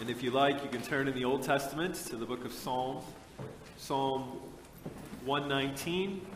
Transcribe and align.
And 0.00 0.08
if 0.08 0.22
you 0.22 0.30
like, 0.30 0.62
you 0.62 0.70
can 0.70 0.80
turn 0.80 1.08
in 1.08 1.14
the 1.14 1.26
Old 1.26 1.42
Testament 1.42 1.94
to 2.06 2.16
the 2.16 2.24
book 2.24 2.46
of 2.46 2.54
Psalms, 2.54 3.04
Psalm 3.76 4.40
119. 5.26 6.26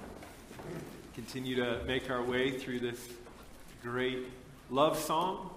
Continue 1.14 1.56
to 1.56 1.82
make 1.86 2.10
our 2.10 2.22
way 2.22 2.58
through 2.58 2.80
this 2.80 3.08
great 3.82 4.26
love 4.68 4.98
song, 4.98 5.48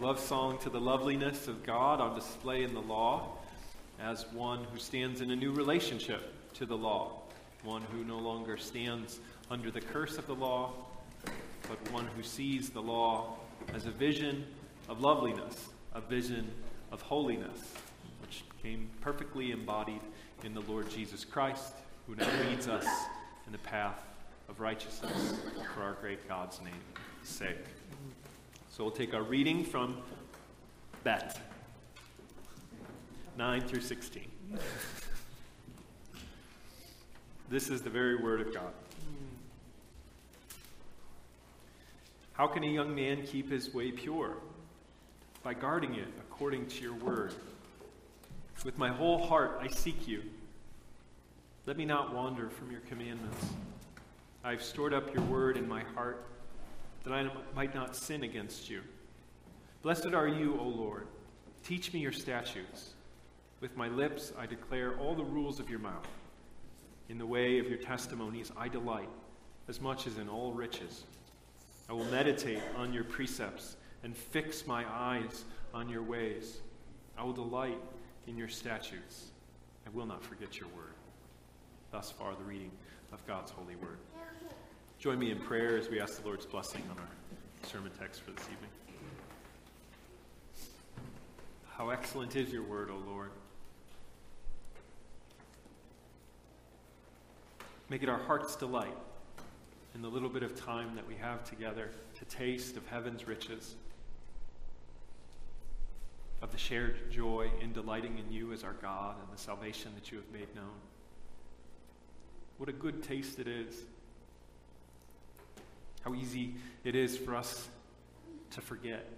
love 0.00 0.20
song 0.20 0.58
to 0.58 0.68
the 0.68 0.78
loveliness 0.78 1.48
of 1.48 1.64
God 1.64 1.98
on 1.98 2.14
display 2.14 2.62
in 2.62 2.74
the 2.74 2.82
law 2.82 3.38
as 4.02 4.26
one 4.34 4.62
who 4.70 4.78
stands 4.78 5.22
in 5.22 5.30
a 5.30 5.36
new 5.36 5.52
relationship 5.52 6.34
to 6.56 6.66
the 6.66 6.76
law, 6.76 7.22
one 7.64 7.80
who 7.90 8.04
no 8.04 8.18
longer 8.18 8.58
stands 8.58 9.18
under 9.50 9.70
the 9.70 9.80
curse 9.80 10.18
of 10.18 10.26
the 10.26 10.34
law, 10.34 10.74
but 11.70 11.90
one 11.90 12.06
who 12.16 12.22
sees 12.22 12.68
the 12.68 12.82
law 12.82 13.32
as 13.72 13.86
a 13.86 13.90
vision 13.90 14.44
of 14.90 15.00
loveliness, 15.00 15.70
a 15.94 16.02
vision 16.02 16.50
of 16.96 17.02
holiness, 17.02 17.74
which 18.22 18.42
came 18.62 18.88
perfectly 19.02 19.50
embodied 19.52 20.00
in 20.44 20.54
the 20.54 20.62
Lord 20.62 20.88
Jesus 20.88 21.26
Christ, 21.26 21.74
who 22.06 22.14
now 22.14 22.26
leads 22.48 22.68
us 22.68 22.86
in 23.44 23.52
the 23.52 23.58
path 23.58 24.00
of 24.48 24.60
righteousness 24.60 25.34
for 25.74 25.82
our 25.82 25.92
great 26.00 26.26
God's 26.26 26.58
name's 26.62 26.74
sake. 27.22 27.66
So 28.70 28.82
we'll 28.82 28.94
take 28.94 29.12
our 29.12 29.22
reading 29.22 29.62
from 29.62 29.98
Bet 31.04 31.38
9 33.36 33.60
through 33.68 33.82
16. 33.82 34.24
this 37.50 37.68
is 37.68 37.82
the 37.82 37.90
very 37.90 38.16
word 38.16 38.40
of 38.40 38.54
God. 38.54 38.72
How 42.32 42.46
can 42.46 42.64
a 42.64 42.68
young 42.68 42.94
man 42.94 43.22
keep 43.26 43.50
his 43.50 43.74
way 43.74 43.92
pure? 43.92 44.38
By 45.42 45.52
guarding 45.52 45.94
it 45.94 46.08
according 46.36 46.66
to 46.66 46.82
your 46.82 46.92
word. 46.96 47.32
With 48.62 48.76
my 48.76 48.90
whole 48.90 49.16
heart 49.16 49.58
I 49.62 49.68
seek 49.68 50.06
you. 50.06 50.22
Let 51.64 51.78
me 51.78 51.86
not 51.86 52.14
wander 52.14 52.50
from 52.50 52.70
your 52.70 52.82
commandments. 52.82 53.42
I 54.44 54.50
have 54.50 54.62
stored 54.62 54.92
up 54.92 55.14
your 55.14 55.24
word 55.24 55.56
in 55.56 55.66
my 55.66 55.80
heart 55.94 56.26
that 57.04 57.14
I 57.14 57.26
might 57.54 57.74
not 57.74 57.96
sin 57.96 58.22
against 58.22 58.68
you. 58.68 58.82
Blessed 59.80 60.12
are 60.12 60.28
you, 60.28 60.60
O 60.60 60.68
Lord. 60.68 61.06
Teach 61.64 61.94
me 61.94 62.00
your 62.00 62.12
statutes. 62.12 62.90
With 63.60 63.74
my 63.74 63.88
lips 63.88 64.34
I 64.38 64.44
declare 64.44 64.94
all 64.98 65.14
the 65.14 65.24
rules 65.24 65.58
of 65.58 65.70
your 65.70 65.78
mouth. 65.78 66.06
In 67.08 67.16
the 67.16 67.24
way 67.24 67.58
of 67.60 67.66
your 67.66 67.78
testimonies 67.78 68.52
I 68.58 68.68
delight, 68.68 69.08
as 69.68 69.80
much 69.80 70.06
as 70.06 70.18
in 70.18 70.28
all 70.28 70.52
riches. 70.52 71.04
I 71.88 71.94
will 71.94 72.04
meditate 72.04 72.60
on 72.76 72.92
your 72.92 73.04
precepts 73.04 73.76
and 74.02 74.14
fix 74.14 74.66
my 74.66 74.84
eyes 74.92 75.46
on 75.76 75.90
your 75.90 76.02
ways. 76.02 76.60
I 77.18 77.22
will 77.22 77.34
delight 77.34 77.78
in 78.26 78.38
your 78.38 78.48
statutes. 78.48 79.26
I 79.86 79.90
will 79.90 80.06
not 80.06 80.24
forget 80.24 80.58
your 80.58 80.70
word. 80.70 80.94
Thus 81.92 82.10
far, 82.10 82.34
the 82.34 82.44
reading 82.44 82.70
of 83.12 83.24
God's 83.26 83.50
holy 83.50 83.76
word. 83.76 83.98
Join 84.98 85.18
me 85.18 85.30
in 85.30 85.38
prayer 85.38 85.76
as 85.76 85.90
we 85.90 86.00
ask 86.00 86.18
the 86.18 86.26
Lord's 86.26 86.46
blessing 86.46 86.82
on 86.90 86.98
our 86.98 87.68
sermon 87.68 87.92
text 88.00 88.22
for 88.22 88.30
this 88.30 88.44
evening. 88.44 88.70
How 91.68 91.90
excellent 91.90 92.34
is 92.36 92.50
your 92.50 92.62
word, 92.62 92.90
O 92.90 92.96
Lord. 93.10 93.30
Make 97.90 98.02
it 98.02 98.08
our 98.08 98.18
heart's 98.18 98.56
delight 98.56 98.96
in 99.94 100.00
the 100.00 100.08
little 100.08 100.30
bit 100.30 100.42
of 100.42 100.58
time 100.58 100.94
that 100.94 101.06
we 101.06 101.16
have 101.16 101.44
together 101.44 101.90
to 102.18 102.24
taste 102.24 102.78
of 102.78 102.86
heaven's 102.86 103.28
riches, 103.28 103.76
of 106.46 106.52
the 106.52 106.58
shared 106.58 107.10
joy 107.10 107.50
in 107.60 107.72
delighting 107.72 108.18
in 108.18 108.32
you 108.32 108.52
as 108.52 108.62
our 108.62 108.74
God 108.74 109.16
and 109.20 109.36
the 109.36 109.40
salvation 109.40 109.90
that 109.96 110.12
you 110.12 110.18
have 110.18 110.30
made 110.32 110.54
known. 110.54 110.78
What 112.58 112.68
a 112.68 112.72
good 112.72 113.02
taste 113.02 113.40
it 113.40 113.48
is. 113.48 113.74
How 116.02 116.14
easy 116.14 116.54
it 116.84 116.94
is 116.94 117.18
for 117.18 117.34
us 117.34 117.68
to 118.52 118.60
forget 118.60 119.08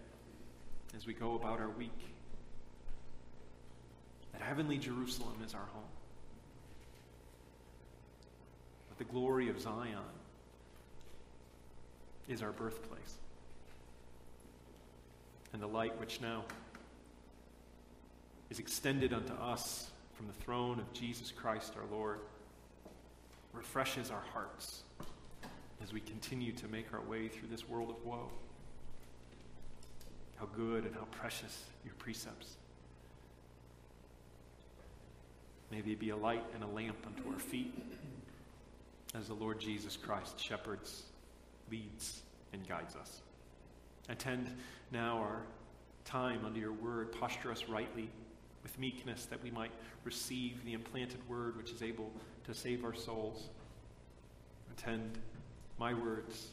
as 0.97 1.06
we 1.06 1.12
go 1.12 1.34
about 1.34 1.60
our 1.60 1.69
week 1.69 2.00
that 4.32 4.41
heavenly 4.41 4.78
Jerusalem 4.78 5.36
is 5.44 5.53
our 5.53 5.66
home. 5.74 5.82
That 8.88 8.97
the 8.97 9.12
glory 9.12 9.50
of 9.50 9.60
Zion 9.60 9.98
is 12.26 12.41
our 12.41 12.53
birthplace. 12.53 13.19
And 15.53 15.60
the 15.60 15.66
light 15.66 15.98
which 16.00 16.22
now 16.22 16.44
is 18.50 18.59
extended 18.59 19.12
unto 19.12 19.34
us 19.34 19.91
from 20.14 20.26
the 20.26 20.32
throne 20.32 20.78
of 20.78 20.92
Jesus 20.92 21.31
Christ 21.31 21.75
our 21.76 21.97
Lord 21.97 22.20
refreshes 23.53 24.10
our 24.10 24.22
hearts 24.32 24.82
as 25.82 25.92
we 25.92 26.00
continue 26.00 26.53
to 26.53 26.69
make 26.69 26.92
our 26.92 27.00
way 27.00 27.28
through 27.28 27.48
this 27.48 27.69
world 27.69 27.91
of 27.91 28.04
woe. 28.04 28.31
How 30.36 30.47
good 30.47 30.84
and 30.84 30.94
how 30.94 31.06
precious 31.10 31.64
your 31.84 31.94
precepts. 31.94 32.56
May 35.70 35.80
they 35.80 35.94
be 35.94 36.10
a 36.10 36.16
light 36.16 36.44
and 36.54 36.62
a 36.62 36.66
lamp 36.66 36.97
unto 37.06 37.28
our 37.30 37.38
feet 37.38 37.75
as 39.15 39.28
the 39.28 39.34
Lord 39.34 39.60
Jesus 39.60 39.97
Christ 39.97 40.42
shepherds, 40.42 41.04
leads, 41.70 42.22
and 42.53 42.66
guides 42.66 42.97
us. 42.97 43.20
Attend 44.09 44.50
now 44.91 45.19
our 45.19 45.42
time 46.04 46.44
under 46.44 46.59
your 46.59 46.72
word. 46.72 47.12
Posture 47.12 47.53
us 47.53 47.65
rightly 47.69 48.09
with 48.68 48.78
meekness 48.78 49.24
that 49.26 49.42
we 49.42 49.50
might 49.50 49.70
receive 50.04 50.62
the 50.64 50.74
implanted 50.74 51.26
word 51.28 51.56
which 51.56 51.70
is 51.70 51.82
able 51.82 52.12
to 52.44 52.52
save 52.52 52.84
our 52.84 52.94
souls. 52.94 53.48
Attend 54.76 55.18
my 55.78 55.94
words 55.94 56.48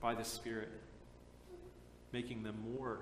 by 0.00 0.14
the 0.14 0.24
Spirit, 0.24 0.68
making 2.12 2.42
them 2.42 2.56
more, 2.76 2.98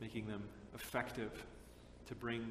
making 0.00 0.26
them 0.26 0.42
effective 0.74 1.30
to 2.08 2.14
bring 2.16 2.50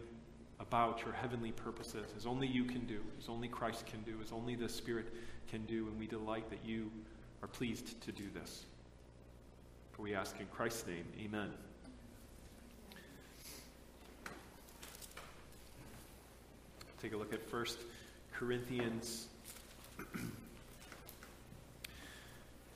about 0.60 1.02
your 1.04 1.14
heavenly 1.14 1.52
purposes 1.52 2.08
as 2.16 2.26
only 2.26 2.48
you 2.48 2.64
can 2.64 2.86
do, 2.86 3.02
as 3.20 3.28
only 3.28 3.50
Christ 3.50 3.86
can 3.86 4.02
do, 4.04 4.18
as 4.24 4.32
only 4.32 4.56
the 4.56 4.70
Spirit 4.70 5.14
can 5.50 5.66
do, 5.66 5.88
and 5.88 6.00
we 6.00 6.08
delight 6.08 6.50
that 6.50 6.60
you 6.66 6.90
are 7.42 7.48
pleased 7.50 8.00
to 8.04 8.12
do 8.14 8.24
this. 8.34 8.64
For 9.92 10.04
we 10.04 10.16
ask 10.16 10.40
in 10.40 10.48
Christ's 10.48 10.88
name, 10.88 11.06
amen. 11.20 11.52
Take 17.04 17.12
a 17.12 17.18
look 17.18 17.34
at 17.34 17.42
1 17.52 17.66
Corinthians 18.34 19.28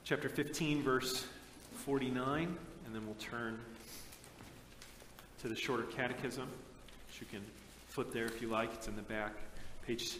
chapter 0.04 0.28
15, 0.28 0.84
verse 0.84 1.26
49, 1.86 2.58
and 2.86 2.94
then 2.94 3.06
we'll 3.06 3.16
turn 3.16 3.58
to 5.42 5.48
the 5.48 5.56
shorter 5.56 5.84
catechism, 5.84 6.50
which 7.08 7.22
you 7.22 7.28
can 7.32 7.40
flip 7.88 8.12
there 8.12 8.26
if 8.26 8.42
you 8.42 8.50
like. 8.50 8.70
It's 8.74 8.90
in 8.90 8.98
the 8.98 9.02
back, 9.02 9.32
page 9.86 10.18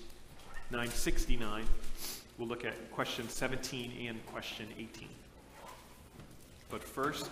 969. 0.72 1.66
We'll 2.38 2.48
look 2.48 2.64
at 2.64 2.90
question 2.94 3.28
17 3.28 4.08
and 4.08 4.26
question 4.28 4.68
18. 4.78 5.10
But 6.70 6.82
first, 6.82 7.30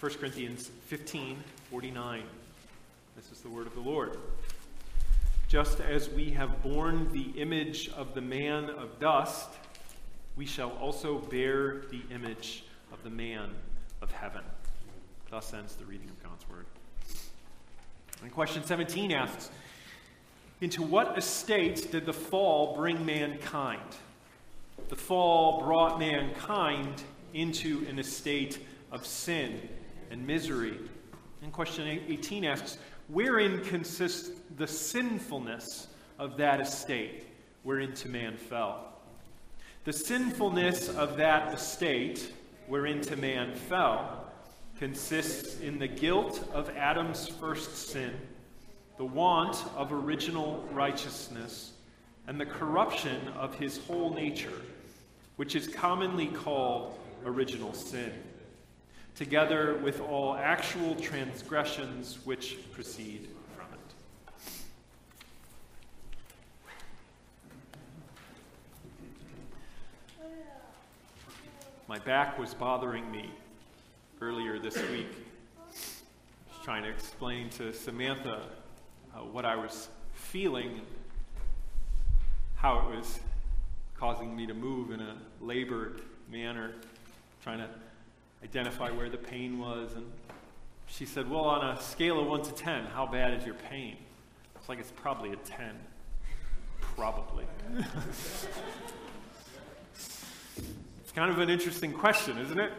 1 0.00 0.12
Corinthians 0.20 0.70
15 0.88 1.42
49. 1.70 2.22
This 3.16 3.32
is 3.32 3.40
the 3.40 3.48
word 3.48 3.66
of 3.66 3.74
the 3.74 3.80
Lord. 3.80 4.18
Just 5.52 5.80
as 5.80 6.08
we 6.08 6.30
have 6.30 6.62
borne 6.62 7.12
the 7.12 7.38
image 7.38 7.90
of 7.90 8.14
the 8.14 8.22
man 8.22 8.70
of 8.70 8.98
dust, 8.98 9.50
we 10.34 10.46
shall 10.46 10.70
also 10.80 11.18
bear 11.18 11.82
the 11.90 12.00
image 12.10 12.64
of 12.90 13.02
the 13.04 13.10
man 13.10 13.50
of 14.00 14.10
heaven. 14.12 14.40
Thus 15.30 15.52
ends 15.52 15.76
the 15.76 15.84
reading 15.84 16.08
of 16.08 16.22
God's 16.22 16.48
word. 16.48 16.64
And 18.22 18.32
question 18.32 18.64
17 18.64 19.12
asks 19.12 19.50
Into 20.62 20.80
what 20.82 21.18
estate 21.18 21.92
did 21.92 22.06
the 22.06 22.14
fall 22.14 22.74
bring 22.74 23.04
mankind? 23.04 23.94
The 24.88 24.96
fall 24.96 25.60
brought 25.60 25.98
mankind 25.98 27.02
into 27.34 27.84
an 27.90 27.98
estate 27.98 28.58
of 28.90 29.04
sin 29.04 29.68
and 30.10 30.26
misery. 30.26 30.78
And 31.42 31.52
question 31.52 32.00
18 32.08 32.46
asks 32.46 32.78
Wherein 33.08 33.62
consists 33.64 34.30
the 34.56 34.66
sinfulness 34.66 35.88
of 36.18 36.36
that 36.36 36.60
estate 36.60 37.24
whereinto 37.64 38.08
man 38.08 38.36
fell? 38.36 38.92
The 39.84 39.92
sinfulness 39.92 40.88
of 40.88 41.16
that 41.16 41.52
estate 41.52 42.32
whereinto 42.68 43.16
man 43.16 43.54
fell 43.54 44.26
consists 44.78 45.60
in 45.60 45.78
the 45.78 45.88
guilt 45.88 46.48
of 46.52 46.70
Adam's 46.76 47.28
first 47.28 47.90
sin, 47.90 48.12
the 48.96 49.04
want 49.04 49.64
of 49.76 49.92
original 49.92 50.66
righteousness, 50.72 51.72
and 52.26 52.40
the 52.40 52.46
corruption 52.46 53.28
of 53.36 53.54
his 53.56 53.78
whole 53.86 54.14
nature, 54.14 54.62
which 55.36 55.56
is 55.56 55.66
commonly 55.66 56.28
called 56.28 56.98
original 57.24 57.72
sin. 57.72 58.12
Together 59.16 59.78
with 59.82 60.00
all 60.00 60.34
actual 60.34 60.94
transgressions 60.94 62.18
which 62.24 62.58
proceed 62.72 63.28
from 63.56 63.66
it. 63.74 63.80
My 71.88 71.98
back 71.98 72.38
was 72.38 72.54
bothering 72.54 73.10
me 73.10 73.30
earlier 74.20 74.58
this 74.58 74.80
week. 74.90 75.08
Trying 76.64 76.84
to 76.84 76.90
explain 76.90 77.50
to 77.50 77.72
Samantha 77.72 78.42
uh, 79.14 79.18
what 79.18 79.44
I 79.44 79.56
was 79.56 79.88
feeling, 80.14 80.80
how 82.54 82.78
it 82.78 82.96
was 82.96 83.18
causing 83.96 84.34
me 84.34 84.46
to 84.46 84.54
move 84.54 84.92
in 84.92 85.00
a 85.00 85.16
labored 85.40 86.02
manner, 86.30 86.72
trying 87.42 87.58
to 87.58 87.68
identify 88.42 88.90
where 88.90 89.08
the 89.08 89.18
pain 89.18 89.58
was. 89.58 89.92
And 89.94 90.10
she 90.86 91.06
said, 91.06 91.30
Well, 91.30 91.44
on 91.44 91.76
a 91.76 91.80
scale 91.80 92.20
of 92.20 92.26
1 92.26 92.42
to 92.42 92.52
10, 92.52 92.84
how 92.86 93.06
bad 93.06 93.34
is 93.34 93.44
your 93.44 93.54
pain? 93.54 93.96
It's 94.56 94.68
like 94.68 94.78
it's 94.78 94.92
probably 94.92 95.32
a 95.32 95.36
10. 95.36 95.70
Probably. 96.80 97.44
it's 99.94 101.12
kind 101.14 101.30
of 101.30 101.38
an 101.38 101.48
interesting 101.50 101.92
question, 101.92 102.38
isn't 102.38 102.60
it? 102.60 102.72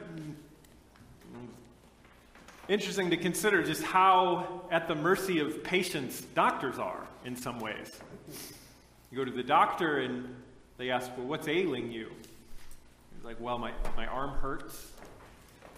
Interesting 2.69 3.10
to 3.10 3.18
consider 3.18 3.62
just 3.62 3.83
how 3.83 4.62
at 4.71 4.88
the 4.88 4.95
mercy 4.95 5.39
of 5.39 5.63
patients 5.63 6.21
doctors 6.33 6.80
are 6.80 7.06
in 7.25 7.36
some 7.36 7.60
ways. 7.60 8.00
You 9.12 9.18
go 9.18 9.25
to 9.25 9.31
the 9.31 9.44
doctor 9.44 10.00
and 10.00 10.33
they 10.77 10.89
ask, 10.89 11.12
Well, 11.18 11.27
what's 11.27 11.48
ailing 11.48 11.92
you? 11.92 12.10
He's 13.15 13.25
like, 13.25 13.39
Well, 13.42 13.57
my, 13.57 13.71
my 13.98 14.06
arm 14.06 14.30
hurts. 14.30 14.93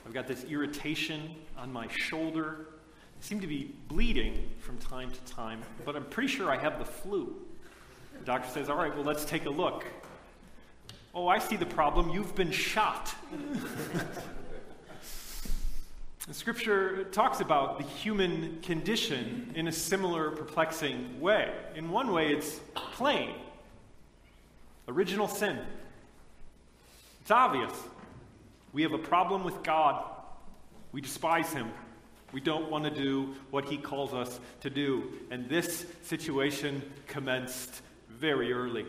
I've 0.05 0.13
got 0.13 0.27
this 0.27 0.43
irritation 0.43 1.33
on 1.57 1.73
my 1.73 1.87
shoulder. 1.87 2.67
I 3.19 3.23
seem 3.23 3.39
to 3.39 3.47
be 3.47 3.73
bleeding 3.87 4.49
from 4.59 4.77
time 4.77 5.09
to 5.11 5.19
time, 5.33 5.61
but 5.83 5.95
I'm 5.95 6.05
pretty 6.05 6.27
sure 6.27 6.51
I 6.51 6.57
have 6.57 6.77
the 6.77 6.85
flu. 6.85 7.35
The 8.19 8.25
doctor 8.25 8.49
says, 8.49 8.69
All 8.69 8.77
right, 8.77 8.93
well, 8.95 9.03
let's 9.03 9.25
take 9.25 9.45
a 9.45 9.49
look. 9.49 9.85
Oh, 11.13 11.27
I 11.27 11.39
see 11.39 11.55
the 11.55 11.65
problem. 11.65 12.09
You've 12.09 12.35
been 12.35 12.51
shot. 12.51 13.15
the 16.27 16.33
scripture 16.33 17.05
talks 17.05 17.39
about 17.39 17.79
the 17.79 17.85
human 17.85 18.59
condition 18.61 19.53
in 19.55 19.67
a 19.67 19.71
similar 19.71 20.29
perplexing 20.31 21.19
way. 21.19 21.51
In 21.75 21.89
one 21.89 22.11
way, 22.11 22.31
it's 22.31 22.59
plain 22.75 23.33
original 24.87 25.27
sin. 25.27 25.57
It's 27.21 27.31
obvious. 27.31 27.71
We 28.75 28.81
have 28.81 28.91
a 28.91 28.97
problem 28.97 29.45
with 29.45 29.63
God. 29.63 30.03
We 30.91 30.99
despise 30.99 31.53
Him. 31.53 31.71
We 32.33 32.41
don't 32.41 32.69
want 32.69 32.83
to 32.83 32.91
do 32.91 33.33
what 33.49 33.69
He 33.69 33.77
calls 33.77 34.13
us 34.13 34.37
to 34.59 34.69
do. 34.69 35.13
And 35.31 35.47
this 35.47 35.85
situation 36.03 36.81
commenced 37.07 37.81
very 38.09 38.51
early. 38.51 38.85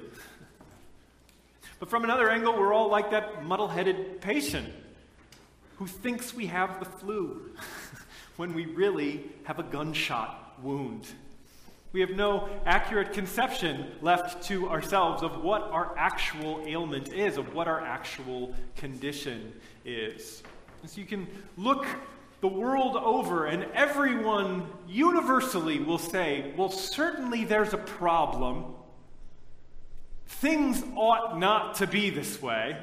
But 1.78 1.88
from 1.88 2.02
another 2.02 2.28
angle, 2.28 2.58
we're 2.58 2.74
all 2.74 2.88
like 2.88 3.12
that 3.12 3.44
muddle 3.44 3.68
headed 3.68 4.20
patient 4.20 4.68
who 5.76 5.86
thinks 5.86 6.34
we 6.34 6.46
have 6.46 6.80
the 6.80 6.86
flu 6.86 7.52
when 8.38 8.54
we 8.54 8.66
really 8.66 9.22
have 9.44 9.60
a 9.60 9.62
gunshot 9.62 10.58
wound. 10.64 11.06
We 11.96 12.02
have 12.02 12.10
no 12.10 12.50
accurate 12.66 13.14
conception 13.14 13.86
left 14.02 14.42
to 14.48 14.68
ourselves 14.68 15.22
of 15.22 15.42
what 15.42 15.62
our 15.62 15.96
actual 15.96 16.62
ailment 16.66 17.10
is, 17.10 17.38
of 17.38 17.54
what 17.54 17.68
our 17.68 17.80
actual 17.80 18.54
condition 18.76 19.54
is. 19.82 20.42
And 20.82 20.90
so 20.90 21.00
you 21.00 21.06
can 21.06 21.26
look 21.56 21.86
the 22.42 22.48
world 22.48 22.96
over, 22.96 23.46
and 23.46 23.64
everyone 23.72 24.66
universally 24.86 25.78
will 25.78 25.96
say, 25.96 26.52
Well, 26.54 26.68
certainly 26.68 27.46
there's 27.46 27.72
a 27.72 27.78
problem. 27.78 28.74
Things 30.26 30.84
ought 30.96 31.38
not 31.38 31.76
to 31.76 31.86
be 31.86 32.10
this 32.10 32.42
way. 32.42 32.76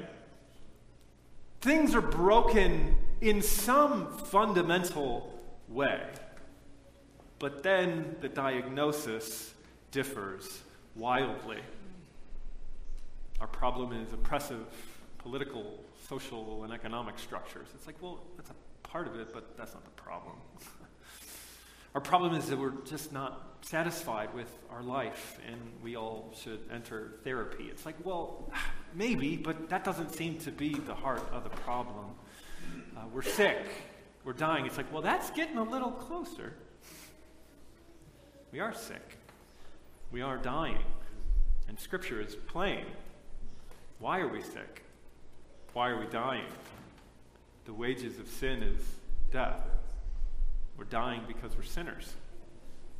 Things 1.62 1.94
are 1.94 2.01
broken 2.01 2.98
in 3.21 3.44
some 3.44 4.18
fundamental 4.18 5.39
way. 5.69 6.01
But 7.39 7.63
then 7.63 8.15
the 8.21 8.30
diagnosis 8.30 9.53
differs 9.91 10.62
wildly. 10.95 11.59
Our 13.41 13.47
problem 13.47 13.91
is 13.91 14.13
oppressive 14.13 14.65
political, 15.18 15.83
social, 16.07 16.63
and 16.63 16.74
economic 16.74 17.18
structures. 17.19 17.68
It's 17.74 17.88
like, 17.88 18.01
well, 18.01 18.19
that's 18.38 18.50
a 18.50 18.88
part 18.88 19.07
of 19.07 19.19
it, 19.19 19.33
but 19.33 19.57
that's 19.57 19.74
not 19.74 19.83
the 19.83 19.91
problem. 19.91 20.35
our 21.95 22.01
problem 22.01 22.35
is 22.35 22.47
that 22.47 22.57
we're 22.57 22.74
just 22.85 23.12
not 23.12 23.53
satisfied 23.62 24.33
with 24.33 24.57
our 24.69 24.83
life 24.83 25.39
and 25.47 25.59
we 25.81 25.95
all 25.95 26.33
should 26.38 26.59
enter 26.71 27.13
therapy. 27.24 27.65
It's 27.65 27.86
like, 27.86 27.95
well, 28.03 28.51
maybe, 28.94 29.38
but 29.38 29.69
that 29.69 29.83
doesn't 29.83 30.13
seem 30.13 30.38
to 30.39 30.51
be 30.51 30.74
the 30.75 30.94
heart 30.94 31.27
of 31.31 31.44
the 31.44 31.50
problem. 31.50 32.06
Uh, 32.95 33.01
we're 33.12 33.21
sick, 33.21 33.65
we're 34.24 34.33
dying. 34.33 34.65
It's 34.65 34.77
like, 34.77 34.91
well, 34.91 35.01
that's 35.01 35.31
getting 35.31 35.57
a 35.57 35.63
little 35.63 35.91
closer. 35.91 36.53
We 38.53 38.59
are 38.59 38.71
sick. 38.71 39.17
We 40.11 40.21
are 40.21 40.38
dying. 40.38 40.77
And 41.67 41.79
Scripture 41.79 42.21
is 42.21 42.35
plain. 42.35 42.85
Why 43.97 44.19
are 44.19 44.27
we 44.27 44.44
sick? 44.44 44.83
Why 45.73 45.89
are 45.89 46.00
we 46.00 46.05
dying? 46.05 46.45
The 47.65 47.73
wages 47.73 48.19
of 48.19 48.27
sin 48.27 48.61
is 48.61 48.79
death. 49.31 49.65
We're 50.77 50.85
dying 50.85 51.21
because 51.27 51.57
we're 51.57 51.63
sinners. 51.63 52.13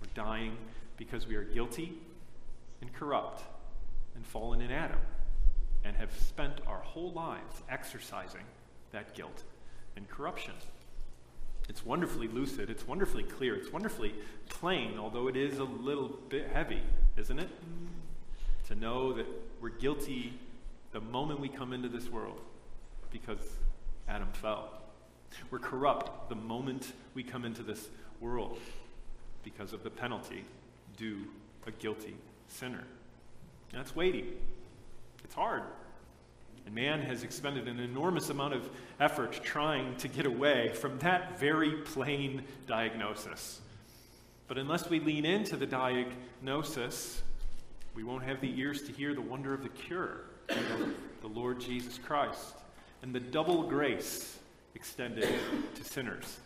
We're 0.02 0.10
dying 0.16 0.58
because 0.98 1.28
we 1.28 1.36
are 1.36 1.44
guilty 1.44 2.00
and 2.82 2.92
corrupt 2.92 3.44
and 4.16 4.26
fallen 4.26 4.60
in 4.60 4.72
Adam 4.72 5.02
and 5.84 5.96
have 5.98 6.12
spent 6.20 6.62
our 6.66 6.80
whole 6.80 7.12
lives 7.12 7.62
exercising 7.70 8.46
that 8.92 9.14
guilt 9.14 9.44
and 9.98 10.10
corruption. 10.10 10.54
It's 11.70 11.86
wonderfully 11.86 12.28
lucid, 12.28 12.70
it's 12.70 12.88
wonderfully 12.88 13.24
clear, 13.24 13.56
it's 13.56 13.72
wonderfully 13.72 14.14
plain, 14.50 14.98
although 15.00 15.28
it 15.28 15.38
is 15.38 15.60
a 15.60 15.64
little 15.64 16.20
bit 16.30 16.50
heavy, 16.52 16.82
isn't 17.18 17.40
it? 17.40 17.50
To 18.68 18.76
know 18.76 19.14
that 19.14 19.26
we're 19.62 19.70
guilty 19.70 20.34
the 20.92 21.02
moment 21.02 21.40
we 21.40 21.50
come 21.50 21.74
into 21.74 21.90
this 21.90 22.10
world 22.10 22.40
because 23.12 23.40
Adam 24.08 24.30
fell. 24.34 24.70
We're 25.50 25.60
corrupt 25.60 26.30
the 26.30 26.36
moment 26.36 26.94
we 27.14 27.24
come 27.24 27.46
into 27.46 27.64
this 27.64 27.90
world 28.20 28.60
because 29.44 29.74
of 29.74 29.84
the 29.84 29.90
penalty 29.90 30.46
due 30.98 31.26
a 31.66 31.72
guilty 31.72 32.16
sinner. 32.48 32.84
That's 33.72 33.96
weighty. 33.96 34.34
It's 35.24 35.36
hard. 35.36 35.64
And 36.66 36.76
man 36.76 37.02
has 37.02 37.24
expended 37.24 37.68
an 37.68 37.80
enormous 37.80 38.30
amount 38.30 38.54
of 38.54 38.70
effort 39.00 39.34
trying 39.44 39.96
to 39.98 40.08
get 40.08 40.26
away 40.26 40.70
from 40.74 40.98
that 41.00 41.40
very 41.40 41.72
plain 41.72 42.44
diagnosis. 42.68 43.60
But 44.48 44.58
unless 44.58 44.90
we 44.90 45.00
lean 45.00 45.26
into 45.26 45.56
the 45.56 45.66
diagnosis, 45.66 47.22
we 47.96 48.04
won't 48.04 48.24
have 48.24 48.42
the 48.42 48.58
ears 48.60 48.82
to 48.84 48.92
hear 48.92 49.14
the 49.14 49.22
wonder 49.22 49.54
of 49.54 49.64
the 49.64 49.70
cure, 49.70 50.22
the 50.48 51.28
Lord 51.28 51.60
Jesus 51.60 51.98
Christ, 51.98 52.56
and 53.02 53.14
the 53.14 53.20
double 53.20 53.64
grace 53.64 54.38
extended 54.76 55.30
to 55.76 55.84
sinners, 55.84 56.40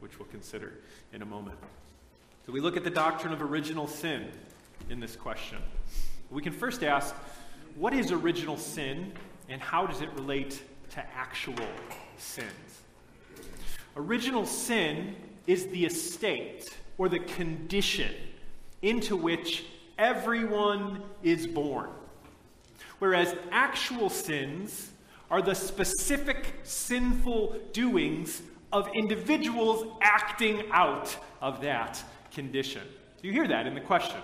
which 0.00 0.18
we'll 0.18 0.28
consider 0.28 0.72
in 1.12 1.22
a 1.22 1.26
moment. 1.26 1.58
So 2.44 2.52
we 2.52 2.60
look 2.60 2.76
at 2.76 2.84
the 2.84 2.90
doctrine 2.90 3.32
of 3.32 3.42
original 3.42 3.86
sin 3.86 4.28
in 4.90 5.00
this 5.00 5.16
question. 5.16 5.58
We 6.30 6.42
can 6.42 6.52
first 6.52 6.82
ask 6.82 7.14
what 7.76 7.92
is 7.92 8.10
original 8.10 8.56
sin 8.56 9.12
and 9.48 9.60
how 9.60 9.86
does 9.86 10.00
it 10.00 10.10
relate 10.14 10.62
to 10.90 11.04
actual 11.14 11.68
sins? 12.16 12.48
Original 13.96 14.46
sin 14.46 15.14
is 15.46 15.66
the 15.68 15.84
estate 15.84 16.76
or 16.98 17.08
the 17.08 17.18
condition 17.20 18.12
into 18.82 19.16
which 19.16 19.64
everyone 19.98 21.02
is 21.22 21.46
born. 21.46 21.90
Whereas 22.98 23.34
actual 23.52 24.08
sins 24.08 24.90
are 25.30 25.42
the 25.42 25.54
specific 25.54 26.54
sinful 26.62 27.56
doings 27.72 28.42
of 28.72 28.88
individuals 28.94 29.86
acting 30.02 30.62
out 30.70 31.14
of 31.40 31.60
that 31.60 32.02
condition. 32.32 32.82
Do 33.20 33.28
you 33.28 33.34
hear 33.34 33.48
that 33.48 33.66
in 33.66 33.74
the 33.74 33.80
question. 33.80 34.20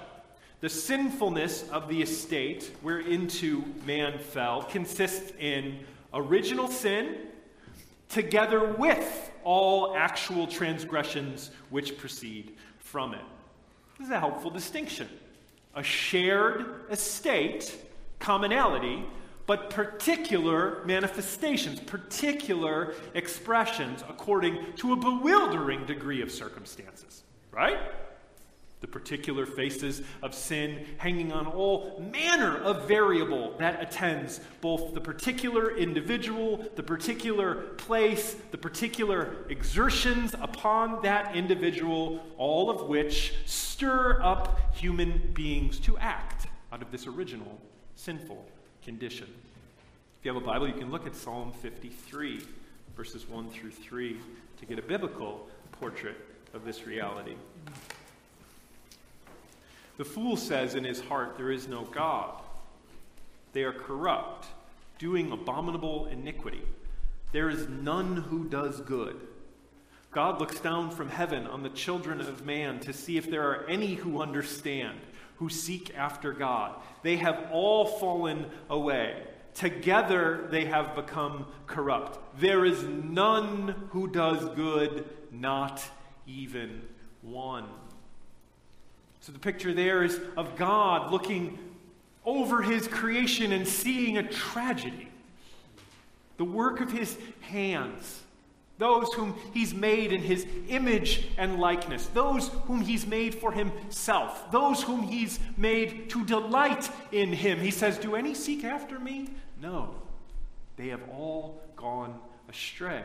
The 0.63 0.69
sinfulness 0.69 1.69
of 1.71 1.89
the 1.89 2.01
estate 2.03 2.71
whereinto 2.85 3.65
man 3.85 4.17
fell 4.21 4.63
consists 4.63 5.33
in 5.41 5.81
original 6.15 6.69
sin 6.69 7.17
together 8.09 8.73
with 8.75 9.33
all 9.43 9.97
actual 9.97 10.47
transgressions 10.47 11.51
which 11.71 11.99
proceed 11.99 12.55
from 12.79 13.13
it. 13.13 13.25
This 13.99 14.07
is 14.07 14.13
a 14.13 14.21
helpful 14.21 14.53
distinction. 14.53 15.09
A 15.75 15.83
shared 15.83 16.83
estate, 16.93 17.77
commonality, 18.21 19.05
but 19.47 19.69
particular 19.69 20.85
manifestations, 20.85 21.81
particular 21.81 22.95
expressions 23.15 24.05
according 24.09 24.75
to 24.77 24.93
a 24.93 24.97
bewildering 24.97 25.87
degree 25.87 26.23
of 26.23 26.31
circumstances, 26.31 27.25
right? 27.51 27.81
The 28.83 28.89
particular 28.89 29.47
faces 29.47 30.03
of 30.23 30.35
sin 30.35 30.85
hanging 30.99 31.33
on 31.33 31.47
all 31.47 32.05
manner 32.13 32.59
of 32.59 32.89
variable 32.89 33.55
that 33.59 33.81
attends 33.81 34.41
both 34.61 34.93
the 34.93 35.01
particular 35.01 35.77
individual, 35.77 36.65
the 36.75 36.83
particular 36.83 37.55
place, 37.55 38.37
the 38.51 38.59
particular 38.59 39.47
exertions 39.49 40.35
upon 40.35 41.01
that 41.03 41.37
individual, 41.37 42.25
all 42.37 42.69
of 42.69 42.89
which 42.89 43.35
stir 43.47 44.21
up 44.21 44.61
human 44.75 45.31
beings 45.33 45.79
to 45.79 45.97
act 45.99 46.49
out 46.73 46.83
of 46.83 46.91
this 46.91 47.07
original 47.07 47.61
sinful 47.95 48.45
condition. 48.85 49.29
If 50.19 50.27
you 50.27 50.35
have 50.35 50.43
a 50.43 50.45
Bible, 50.45 50.67
you 50.67 50.75
can 50.75 50.91
look 50.91 51.07
at 51.07 51.15
Psalm 51.15 51.53
53, 51.53 52.41
verses 52.97 53.29
1 53.29 53.51
through 53.51 53.71
3, 53.71 54.17
to 54.59 54.67
get 54.67 54.81
a 54.81 54.83
biblical 54.83 55.49
portrait 55.71 56.17
of 56.53 56.65
this 56.65 56.85
reality. 56.85 57.37
The 59.97 60.05
fool 60.05 60.37
says 60.37 60.75
in 60.75 60.85
his 60.85 61.01
heart, 61.01 61.37
There 61.37 61.51
is 61.51 61.69
no 61.69 61.83
God. 61.85 62.41
They 63.53 63.63
are 63.65 63.73
corrupt, 63.73 64.47
doing 64.99 65.31
abominable 65.31 66.07
iniquity. 66.07 66.63
There 67.33 67.51
is 67.51 67.69
none 67.69 68.17
who 68.17 68.45
does 68.45 68.81
good. 68.81 69.21
God 70.11 70.41
looks 70.41 70.61
down 70.61 70.91
from 70.91 71.09
heaven 71.09 71.47
on 71.47 71.63
the 71.63 71.71
children 71.71 72.21
of 72.21 72.45
man 72.45 72.81
to 72.81 72.93
see 72.93 73.17
if 73.17 73.31
there 73.31 73.49
are 73.49 73.67
any 73.67 73.95
who 73.95 74.21
understand 74.21 74.99
who 75.43 75.49
seek 75.49 75.93
after 75.97 76.33
God. 76.33 76.77
They 77.03 77.17
have 77.17 77.49
all 77.51 77.85
fallen 77.85 78.47
away. 78.71 79.25
Together 79.55 80.47
they 80.51 80.67
have 80.67 80.95
become 80.95 81.47
corrupt. 81.67 82.19
There 82.39 82.65
is 82.65 82.85
none 82.85 83.89
who 83.91 84.07
does 84.07 84.45
good, 84.55 85.05
not 85.33 85.83
even 86.29 86.83
one. 87.23 87.67
So 89.23 89.33
the 89.33 89.39
picture 89.39 89.73
there 89.73 90.05
is 90.05 90.21
of 90.37 90.57
God 90.57 91.11
looking 91.11 91.59
over 92.25 92.61
his 92.61 92.87
creation 92.87 93.53
and 93.53 93.67
seeing 93.67 94.19
a 94.19 94.29
tragedy. 94.29 95.09
The 96.37 96.45
work 96.45 96.81
of 96.81 96.93
his 96.93 97.17
hands 97.41 98.23
those 98.83 99.13
whom 99.13 99.37
he's 99.55 99.73
made 99.73 100.13
in 100.13 100.21
his 100.21 100.45
image 100.67 101.29
and 101.39 101.61
likeness, 101.61 102.07
those 102.09 102.49
whom 102.67 102.81
he's 102.81 103.07
made 103.07 103.33
for 103.33 103.53
himself, 103.53 104.51
those 104.51 104.83
whom 104.83 105.03
he's 105.03 105.39
made 105.57 106.11
to 106.11 106.25
delight 106.25 106.91
in 107.13 107.33
him. 107.33 107.61
He 107.61 107.71
says, 107.71 107.97
Do 107.97 108.17
any 108.17 108.35
seek 108.35 108.65
after 108.65 108.99
me? 108.99 109.29
No. 109.61 109.95
They 110.77 110.89
have 110.89 111.03
all 111.11 111.63
gone 111.77 112.19
astray. 112.49 113.05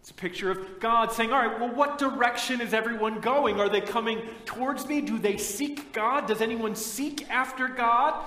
It's 0.00 0.10
a 0.10 0.14
picture 0.14 0.50
of 0.50 0.80
God 0.80 1.12
saying, 1.12 1.32
All 1.32 1.46
right, 1.46 1.60
well, 1.60 1.74
what 1.74 1.98
direction 1.98 2.60
is 2.60 2.72
everyone 2.72 3.20
going? 3.20 3.60
Are 3.60 3.68
they 3.68 3.82
coming 3.82 4.22
towards 4.44 4.86
me? 4.86 5.00
Do 5.00 5.18
they 5.18 5.36
seek 5.36 5.92
God? 5.92 6.26
Does 6.26 6.40
anyone 6.40 6.74
seek 6.74 7.28
after 7.30 7.68
God? 7.68 8.24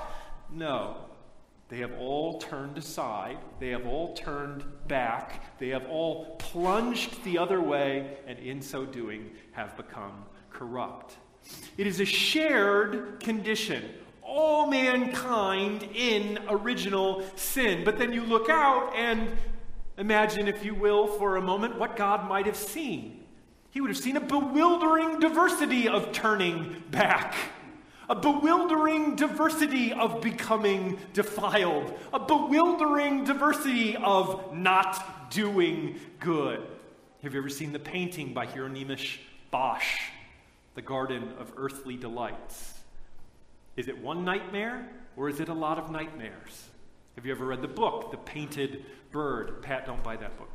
No. 0.51 0.97
They 1.69 1.79
have 1.79 1.93
all 1.97 2.37
turned 2.37 2.77
aside. 2.77 3.39
They 3.59 3.69
have 3.69 3.87
all 3.87 4.13
turned 4.13 4.63
back. 4.87 5.57
They 5.57 5.69
have 5.69 5.87
all 5.87 6.35
plunged 6.35 7.23
the 7.23 7.39
other 7.39 7.59
way, 7.59 8.17
and 8.27 8.37
in 8.37 8.61
so 8.61 8.85
doing 8.85 9.31
have 9.53 9.75
become 9.75 10.25
corrupt. 10.51 11.17
It 11.77 11.87
is 11.87 11.99
a 11.99 12.05
shared 12.05 13.19
condition. 13.19 13.89
All 14.21 14.67
mankind 14.67 15.89
in 15.95 16.39
original 16.47 17.23
sin. 17.35 17.83
But 17.83 17.97
then 17.97 18.13
you 18.13 18.23
look 18.23 18.49
out 18.49 18.93
and 18.95 19.29
imagine, 19.97 20.47
if 20.47 20.63
you 20.65 20.75
will, 20.75 21.07
for 21.07 21.37
a 21.37 21.41
moment, 21.41 21.77
what 21.77 21.95
God 21.95 22.27
might 22.27 22.45
have 22.45 22.55
seen. 22.55 23.23
He 23.71 23.81
would 23.81 23.89
have 23.89 23.97
seen 23.97 24.17
a 24.17 24.21
bewildering 24.21 25.19
diversity 25.19 25.87
of 25.87 26.11
turning 26.11 26.83
back 26.91 27.35
a 28.09 28.15
bewildering 28.15 29.15
diversity 29.15 29.93
of 29.93 30.21
becoming 30.21 30.99
defiled, 31.13 31.97
a 32.11 32.19
bewildering 32.19 33.23
diversity 33.23 33.95
of 33.97 34.55
not 34.55 35.31
doing 35.31 35.99
good. 36.19 36.65
Have 37.23 37.33
you 37.33 37.39
ever 37.39 37.49
seen 37.49 37.71
the 37.71 37.79
painting 37.79 38.33
by 38.33 38.45
Hieronymus 38.45 39.17
Bosch, 39.51 40.01
The 40.75 40.81
Garden 40.81 41.33
of 41.39 41.53
Earthly 41.55 41.95
Delights? 41.95 42.73
Is 43.77 43.87
it 43.87 43.97
one 43.97 44.25
nightmare 44.25 44.87
or 45.15 45.29
is 45.29 45.39
it 45.39 45.49
a 45.49 45.53
lot 45.53 45.79
of 45.79 45.89
nightmares? 45.89 46.69
Have 47.15 47.25
you 47.25 47.31
ever 47.31 47.45
read 47.45 47.61
the 47.61 47.67
book, 47.67 48.11
The 48.11 48.17
Painted 48.17 48.85
Bird? 49.11 49.61
Pat, 49.61 49.85
don't 49.85 50.03
buy 50.03 50.15
that 50.17 50.37
book 50.37 50.49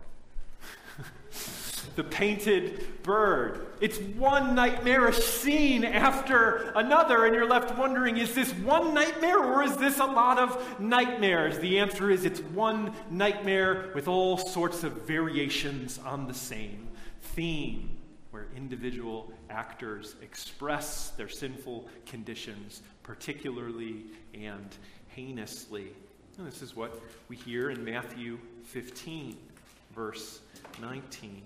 the 1.96 2.04
painted 2.04 3.02
bird. 3.02 3.66
It's 3.80 3.98
one 3.98 4.54
nightmarish 4.54 5.18
scene 5.18 5.84
after 5.84 6.72
another, 6.74 7.24
and 7.24 7.34
you're 7.34 7.48
left 7.48 7.76
wondering 7.78 8.16
is 8.16 8.34
this 8.34 8.52
one 8.52 8.94
nightmare 8.94 9.38
or 9.38 9.62
is 9.62 9.76
this 9.76 9.98
a 9.98 10.04
lot 10.04 10.38
of 10.38 10.80
nightmares? 10.80 11.58
The 11.58 11.78
answer 11.78 12.10
is 12.10 12.24
it's 12.24 12.40
one 12.40 12.92
nightmare 13.10 13.90
with 13.94 14.08
all 14.08 14.36
sorts 14.36 14.84
of 14.84 14.92
variations 15.06 15.98
on 15.98 16.26
the 16.26 16.34
same 16.34 16.88
theme, 17.20 17.96
where 18.30 18.46
individual 18.56 19.32
actors 19.50 20.16
express 20.22 21.10
their 21.10 21.28
sinful 21.28 21.88
conditions 22.06 22.82
particularly 23.02 24.04
and 24.34 24.76
heinously. 25.08 25.92
And 26.38 26.46
this 26.46 26.62
is 26.62 26.76
what 26.76 27.02
we 27.28 27.34
hear 27.34 27.70
in 27.70 27.84
Matthew 27.84 28.38
15, 28.66 29.36
verse 29.92 30.38
19. 30.80 31.42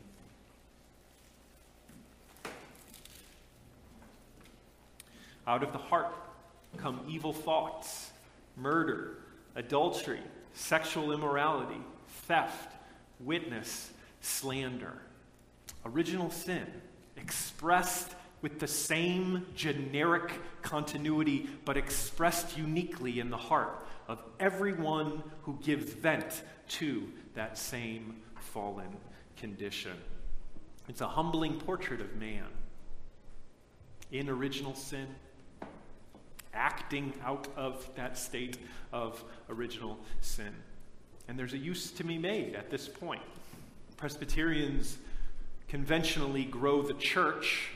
Out 5.47 5.63
of 5.63 5.73
the 5.73 5.79
heart 5.79 6.15
come 6.77 7.01
evil 7.09 7.33
thoughts, 7.33 8.11
murder, 8.55 9.17
adultery, 9.57 10.21
sexual 10.53 11.13
immorality, 11.13 11.81
theft, 12.27 12.75
witness, 13.19 13.93
slander. 14.21 15.01
Original 15.87 16.31
sin 16.31 16.67
expressed 17.17 18.15
with 18.43 18.59
the 18.61 18.69
same 18.69 19.47
generic 19.57 20.33
continuity, 20.61 21.49
but 21.65 21.79
expressed 21.79 22.59
uniquely 22.59 23.21
in 23.21 23.31
the 23.31 23.39
heart 23.39 23.82
of 24.09 24.23
everyone 24.41 25.23
who 25.43 25.59
gives 25.63 25.93
vent 25.93 26.43
to 26.69 27.09
that 27.35 27.57
same 27.57 28.17
fallen 28.41 28.97
condition. 29.37 29.97
It's 30.89 31.01
a 31.01 31.09
humbling 31.09 31.59
portrait 31.59 32.01
of 32.01 32.15
man 32.17 32.47
in 34.11 34.29
original 34.29 34.75
sin 34.75 35.07
acting 36.55 37.13
out 37.25 37.49
of 37.57 37.89
that 37.97 38.19
state 38.19 38.59
of 38.93 39.23
original 39.49 39.99
sin. 40.21 40.55
And 41.29 41.39
there's 41.39 41.55
a 41.55 41.59
use 41.59 41.91
to 41.93 42.05
be 42.05 42.19
made 42.19 42.55
at 42.55 42.71
this 42.71 42.89
point. 42.89 43.23
Presbyterians 43.97 44.99
conventionally 45.69 46.45
grow 46.45 46.83
the 46.83 46.95
church 46.95 47.71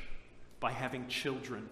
by 0.60 0.72
having 0.72 1.06
children. 1.08 1.68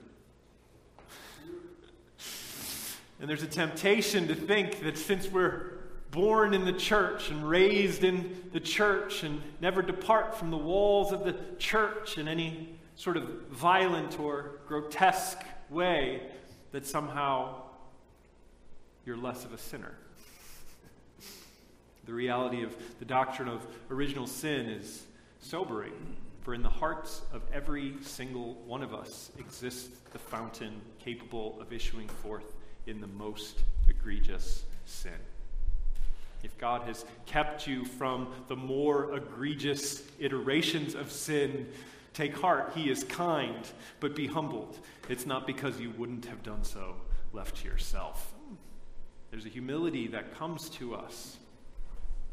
And 3.20 3.28
there's 3.28 3.42
a 3.42 3.48
temptation 3.48 4.28
to 4.28 4.34
think 4.34 4.80
that 4.82 4.98
since 4.98 5.28
we're 5.28 5.74
born 6.10 6.54
in 6.54 6.64
the 6.64 6.72
church 6.72 7.30
and 7.30 7.48
raised 7.48 8.04
in 8.04 8.44
the 8.52 8.60
church 8.60 9.22
and 9.22 9.40
never 9.60 9.82
depart 9.82 10.36
from 10.36 10.50
the 10.50 10.56
walls 10.56 11.12
of 11.12 11.24
the 11.24 11.34
church 11.58 12.18
in 12.18 12.28
any 12.28 12.76
sort 12.96 13.16
of 13.16 13.24
violent 13.50 14.18
or 14.20 14.60
grotesque 14.68 15.40
way, 15.70 16.22
that 16.72 16.86
somehow 16.86 17.62
you're 19.04 19.16
less 19.16 19.44
of 19.44 19.52
a 19.52 19.58
sinner. 19.58 19.94
the 22.06 22.12
reality 22.12 22.62
of 22.62 22.76
the 22.98 23.04
doctrine 23.04 23.48
of 23.48 23.66
original 23.90 24.26
sin 24.26 24.66
is 24.66 25.04
sobering, 25.40 26.16
for 26.42 26.54
in 26.54 26.62
the 26.62 26.68
hearts 26.68 27.22
of 27.32 27.42
every 27.52 27.94
single 28.02 28.54
one 28.66 28.82
of 28.82 28.94
us 28.94 29.30
exists 29.38 29.88
the 30.12 30.18
fountain 30.18 30.80
capable 30.98 31.60
of 31.60 31.72
issuing 31.72 32.08
forth 32.08 32.54
in 32.86 33.00
the 33.00 33.06
most 33.06 33.60
egregious 33.88 34.64
sin. 34.86 35.12
If 36.42 36.56
God 36.58 36.82
has 36.82 37.04
kept 37.26 37.66
you 37.66 37.84
from 37.84 38.28
the 38.48 38.56
more 38.56 39.14
egregious 39.16 40.02
iterations 40.18 40.94
of 40.94 41.10
sin, 41.10 41.68
Take 42.14 42.36
heart, 42.36 42.72
he 42.76 42.88
is 42.88 43.02
kind, 43.02 43.68
but 43.98 44.14
be 44.14 44.28
humbled. 44.28 44.78
It's 45.08 45.26
not 45.26 45.48
because 45.48 45.80
you 45.80 45.90
wouldn't 45.98 46.26
have 46.26 46.44
done 46.44 46.62
so 46.62 46.94
left 47.32 47.56
to 47.56 47.68
yourself. 47.68 48.32
There's 49.32 49.46
a 49.46 49.48
humility 49.48 50.06
that 50.08 50.32
comes 50.38 50.68
to 50.70 50.94
us. 50.94 51.36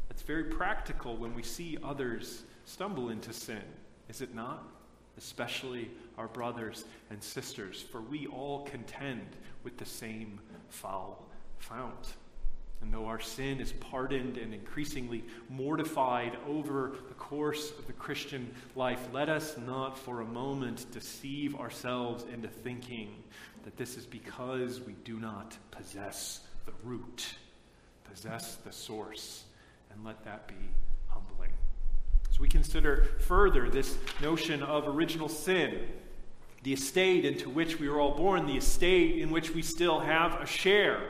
It's 0.08 0.22
very 0.22 0.44
practical 0.44 1.16
when 1.16 1.34
we 1.34 1.42
see 1.42 1.78
others 1.82 2.44
stumble 2.64 3.08
into 3.08 3.32
sin, 3.32 3.62
is 4.08 4.20
it 4.20 4.36
not? 4.36 4.64
Especially 5.18 5.90
our 6.18 6.28
brothers 6.28 6.84
and 7.10 7.22
sisters, 7.22 7.82
for 7.82 8.00
we 8.00 8.26
all 8.26 8.62
contend 8.64 9.26
with 9.64 9.76
the 9.76 9.84
same 9.84 10.40
foul 10.68 11.26
fount. 11.58 12.14
And 12.82 12.92
though 12.92 13.06
our 13.06 13.20
sin 13.20 13.60
is 13.60 13.72
pardoned 13.72 14.36
and 14.36 14.52
increasingly 14.52 15.22
mortified 15.48 16.36
over 16.48 16.96
the 17.08 17.14
course 17.14 17.70
of 17.78 17.86
the 17.86 17.92
Christian 17.92 18.52
life, 18.74 19.00
let 19.12 19.28
us 19.28 19.56
not 19.56 19.96
for 19.96 20.20
a 20.20 20.24
moment 20.24 20.90
deceive 20.90 21.54
ourselves 21.54 22.24
into 22.32 22.48
thinking 22.48 23.22
that 23.62 23.76
this 23.76 23.96
is 23.96 24.04
because 24.04 24.80
we 24.80 24.94
do 25.04 25.20
not 25.20 25.56
possess 25.70 26.40
the 26.66 26.72
root, 26.82 27.34
possess 28.02 28.56
the 28.56 28.72
source, 28.72 29.44
and 29.92 30.04
let 30.04 30.24
that 30.24 30.48
be 30.48 30.54
we 32.42 32.48
consider 32.48 33.04
further 33.20 33.70
this 33.70 33.96
notion 34.20 34.64
of 34.64 34.88
original 34.88 35.28
sin, 35.28 35.78
the 36.64 36.72
estate 36.72 37.24
into 37.24 37.48
which 37.48 37.78
we 37.78 37.88
were 37.88 38.00
all 38.00 38.16
born, 38.16 38.46
the 38.46 38.56
estate 38.56 39.20
in 39.20 39.30
which 39.30 39.54
we 39.54 39.62
still 39.62 40.00
have 40.00 40.40
a 40.40 40.44
share 40.44 41.00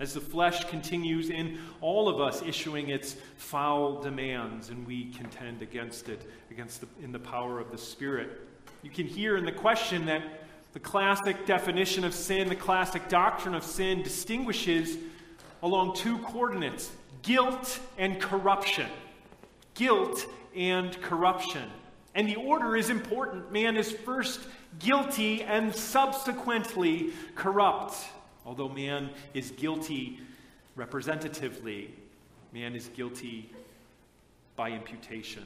as 0.00 0.14
the 0.14 0.20
flesh 0.20 0.64
continues 0.64 1.30
in 1.30 1.60
all 1.80 2.08
of 2.08 2.20
us 2.20 2.42
issuing 2.42 2.90
its 2.90 3.14
foul 3.36 4.02
demands 4.02 4.70
and 4.70 4.84
we 4.84 5.12
contend 5.12 5.62
against 5.62 6.08
it 6.08 6.28
against 6.50 6.80
the, 6.80 6.88
in 7.00 7.12
the 7.12 7.20
power 7.20 7.60
of 7.60 7.70
the 7.70 7.78
spirit. 7.78 8.40
You 8.82 8.90
can 8.90 9.06
hear 9.06 9.36
in 9.36 9.44
the 9.44 9.52
question 9.52 10.06
that 10.06 10.22
the 10.72 10.80
classic 10.80 11.46
definition 11.46 12.02
of 12.02 12.12
sin 12.12 12.48
the 12.48 12.56
classic 12.56 13.08
doctrine 13.08 13.54
of 13.54 13.62
sin 13.62 14.02
distinguishes 14.02 14.98
along 15.62 15.94
two 15.94 16.18
coordinates 16.18 16.90
guilt 17.22 17.78
and 17.96 18.20
corruption 18.20 18.88
guilt 19.74 20.26
and 20.56 21.00
corruption 21.02 21.68
and 22.14 22.28
the 22.28 22.36
order 22.36 22.76
is 22.76 22.90
important 22.90 23.50
man 23.52 23.76
is 23.76 23.90
first 23.90 24.40
guilty 24.78 25.42
and 25.42 25.74
subsequently 25.74 27.12
corrupt 27.34 27.96
Although 28.46 28.68
man 28.68 29.10
is 29.32 29.50
guilty 29.52 30.20
representatively, 30.76 31.94
man 32.52 32.74
is 32.74 32.88
guilty 32.88 33.50
by 34.54 34.70
imputation. 34.70 35.44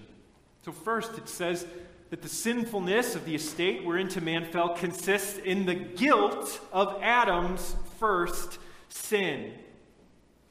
So, 0.64 0.72
first, 0.72 1.16
it 1.16 1.28
says 1.28 1.66
that 2.10 2.22
the 2.22 2.28
sinfulness 2.28 3.14
of 3.14 3.24
the 3.24 3.34
estate 3.34 3.84
whereinto 3.84 4.20
man 4.20 4.44
fell 4.46 4.70
consists 4.70 5.38
in 5.38 5.64
the 5.64 5.74
guilt 5.74 6.60
of 6.72 6.98
Adam's 7.02 7.76
first 8.00 8.58
sin. 8.88 9.52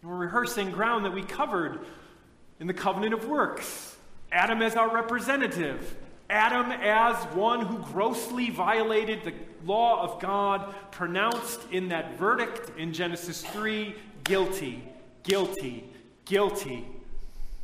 We're 0.01 0.15
rehearsing 0.15 0.71
ground 0.71 1.03
that 1.05 1.13
we 1.13 1.23
covered 1.23 1.85
in 2.59 2.67
the 2.67 2.73
covenant 2.73 3.13
of 3.13 3.27
works. 3.27 3.97
Adam 4.31 4.61
as 4.61 4.75
our 4.75 4.93
representative, 4.93 5.95
Adam, 6.29 6.71
as 6.71 7.15
one 7.33 7.65
who 7.65 7.77
grossly 7.79 8.49
violated 8.49 9.23
the 9.23 9.33
law 9.65 10.03
of 10.03 10.21
God, 10.21 10.73
pronounced 10.91 11.61
in 11.71 11.89
that 11.89 12.17
verdict 12.17 12.77
in 12.77 12.91
Genesis 12.91 13.41
3 13.41 13.95
guilty, 14.25 14.83
guilty, 15.23 15.89
guilty. 16.25 16.85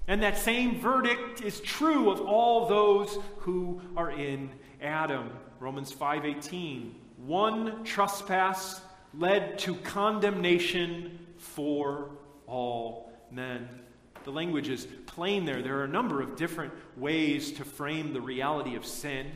And 0.07 0.21
that 0.23 0.37
same 0.37 0.79
verdict 0.79 1.41
is 1.41 1.59
true 1.59 2.09
of 2.09 2.21
all 2.21 2.67
those 2.67 3.17
who 3.39 3.81
are 3.97 4.11
in 4.11 4.49
Adam. 4.81 5.29
Romans 5.59 5.91
5:18. 5.91 6.95
One 7.17 7.83
trespass 7.83 8.81
led 9.13 9.59
to 9.59 9.75
condemnation 9.75 11.25
for 11.37 12.11
all 12.47 13.11
men. 13.31 13.82
The 14.23 14.31
language 14.31 14.69
is 14.69 14.87
plain 15.05 15.45
there. 15.45 15.61
There 15.61 15.79
are 15.79 15.83
a 15.83 15.89
number 15.89 16.21
of 16.21 16.35
different 16.35 16.73
ways 16.97 17.51
to 17.53 17.65
frame 17.65 18.13
the 18.13 18.21
reality 18.21 18.75
of 18.75 18.85
sin. 18.85 19.27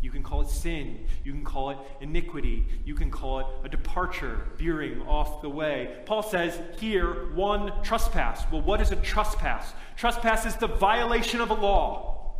You 0.00 0.10
can 0.10 0.22
call 0.22 0.42
it 0.42 0.48
sin. 0.48 1.06
You 1.24 1.32
can 1.32 1.44
call 1.44 1.70
it 1.70 1.78
iniquity. 2.00 2.66
You 2.84 2.94
can 2.94 3.10
call 3.10 3.40
it 3.40 3.46
a 3.64 3.68
departure, 3.68 4.46
veering 4.56 5.00
off 5.02 5.40
the 5.40 5.48
way. 5.48 5.96
Paul 6.04 6.22
says 6.22 6.60
here, 6.78 7.32
one 7.34 7.72
trespass. 7.82 8.44
Well, 8.52 8.62
what 8.62 8.80
is 8.80 8.92
a 8.92 8.96
trespass? 8.96 9.72
Trespass 9.96 10.46
is 10.46 10.56
the 10.56 10.68
violation 10.68 11.40
of 11.40 11.50
a 11.50 11.54
law. 11.54 12.34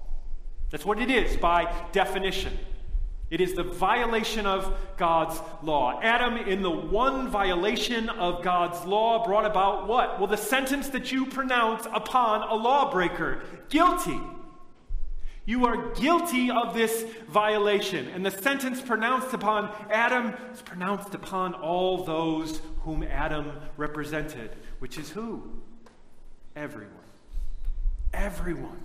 That's 0.71 0.85
what 0.85 1.01
it 1.01 1.11
is 1.11 1.37
by 1.37 1.75
definition. 1.93 2.59
It 3.29 3.41
is 3.41 3.55
the 3.55 3.65
violation 3.65 4.47
of 4.47 4.73
God's 4.97 5.41
law. 5.63 6.01
Adam, 6.01 6.37
in 6.37 6.63
the 6.63 6.71
one 6.71 7.29
violation 7.29 8.09
of 8.09 8.43
God's 8.43 8.85
law, 8.87 9.25
brought 9.25 9.45
about 9.45 9.89
what? 9.89 10.19
Well, 10.19 10.29
the 10.29 10.37
sentence 10.37 10.89
that 10.91 11.11
you 11.11 11.27
pronounce 11.27 11.87
upon 11.93 12.49
a 12.49 12.55
lawbreaker 12.55 13.41
guilty. 13.69 14.21
You 15.45 15.67
are 15.67 15.93
guilty 15.95 16.51
of 16.51 16.75
this 16.75 17.05
violation. 17.29 18.09
And 18.09 18.25
the 18.25 18.31
sentence 18.31 18.81
pronounced 18.81 19.33
upon 19.33 19.73
Adam 19.91 20.35
is 20.53 20.63
pronounced 20.63 21.15
upon 21.15 21.55
all 21.55 22.05
those 22.05 22.61
whom 22.83 23.03
Adam 23.05 23.53
represented, 23.77 24.51
which 24.81 24.99
is 24.99 25.11
who? 25.11 25.43
Everyone. 26.55 26.93
Everyone. 28.13 28.83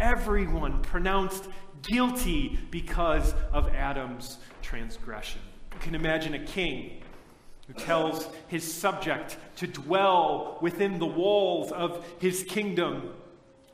Everyone 0.00 0.82
pronounced 0.82 1.48
guilty 1.82 2.58
because 2.70 3.34
of 3.52 3.68
Adam's 3.74 4.38
transgression. 4.62 5.40
You 5.74 5.80
can 5.80 5.94
imagine 5.94 6.34
a 6.34 6.44
king 6.44 7.02
who 7.66 7.74
tells 7.74 8.28
his 8.48 8.72
subject 8.72 9.36
to 9.56 9.66
dwell 9.66 10.58
within 10.60 10.98
the 10.98 11.06
walls 11.06 11.72
of 11.72 12.04
his 12.18 12.44
kingdom. 12.44 13.14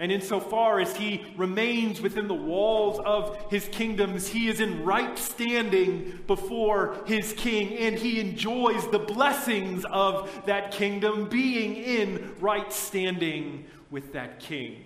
And 0.00 0.12
insofar 0.12 0.78
as 0.78 0.94
he 0.94 1.24
remains 1.36 2.00
within 2.00 2.28
the 2.28 2.34
walls 2.34 3.00
of 3.04 3.50
his 3.50 3.66
kingdoms, 3.68 4.28
he 4.28 4.48
is 4.48 4.60
in 4.60 4.84
right 4.84 5.18
standing 5.18 6.20
before 6.28 6.98
his 7.04 7.32
king, 7.32 7.76
and 7.78 7.98
he 7.98 8.20
enjoys 8.20 8.88
the 8.90 9.00
blessings 9.00 9.84
of 9.90 10.30
that 10.46 10.70
kingdom 10.70 11.28
being 11.28 11.74
in 11.74 12.36
right 12.38 12.72
standing 12.72 13.64
with 13.90 14.12
that 14.12 14.38
king. 14.38 14.84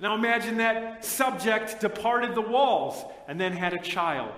Now 0.00 0.14
imagine 0.14 0.58
that 0.58 1.04
subject 1.04 1.80
departed 1.80 2.34
the 2.34 2.42
walls 2.42 3.04
and 3.26 3.40
then 3.40 3.52
had 3.52 3.74
a 3.74 3.78
child. 3.78 4.32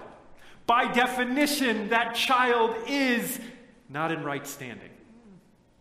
By 0.66 0.90
definition, 0.90 1.88
that 1.90 2.14
child 2.14 2.74
is 2.86 3.40
not 3.88 4.12
in 4.12 4.22
right 4.22 4.46
standing 4.46 4.90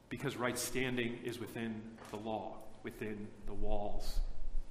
because 0.09 0.35
right 0.35 0.57
standing 0.57 1.19
is 1.23 1.39
within 1.39 1.81
the 2.09 2.17
law, 2.17 2.57
within 2.83 3.27
the 3.45 3.53
walls. 3.53 4.19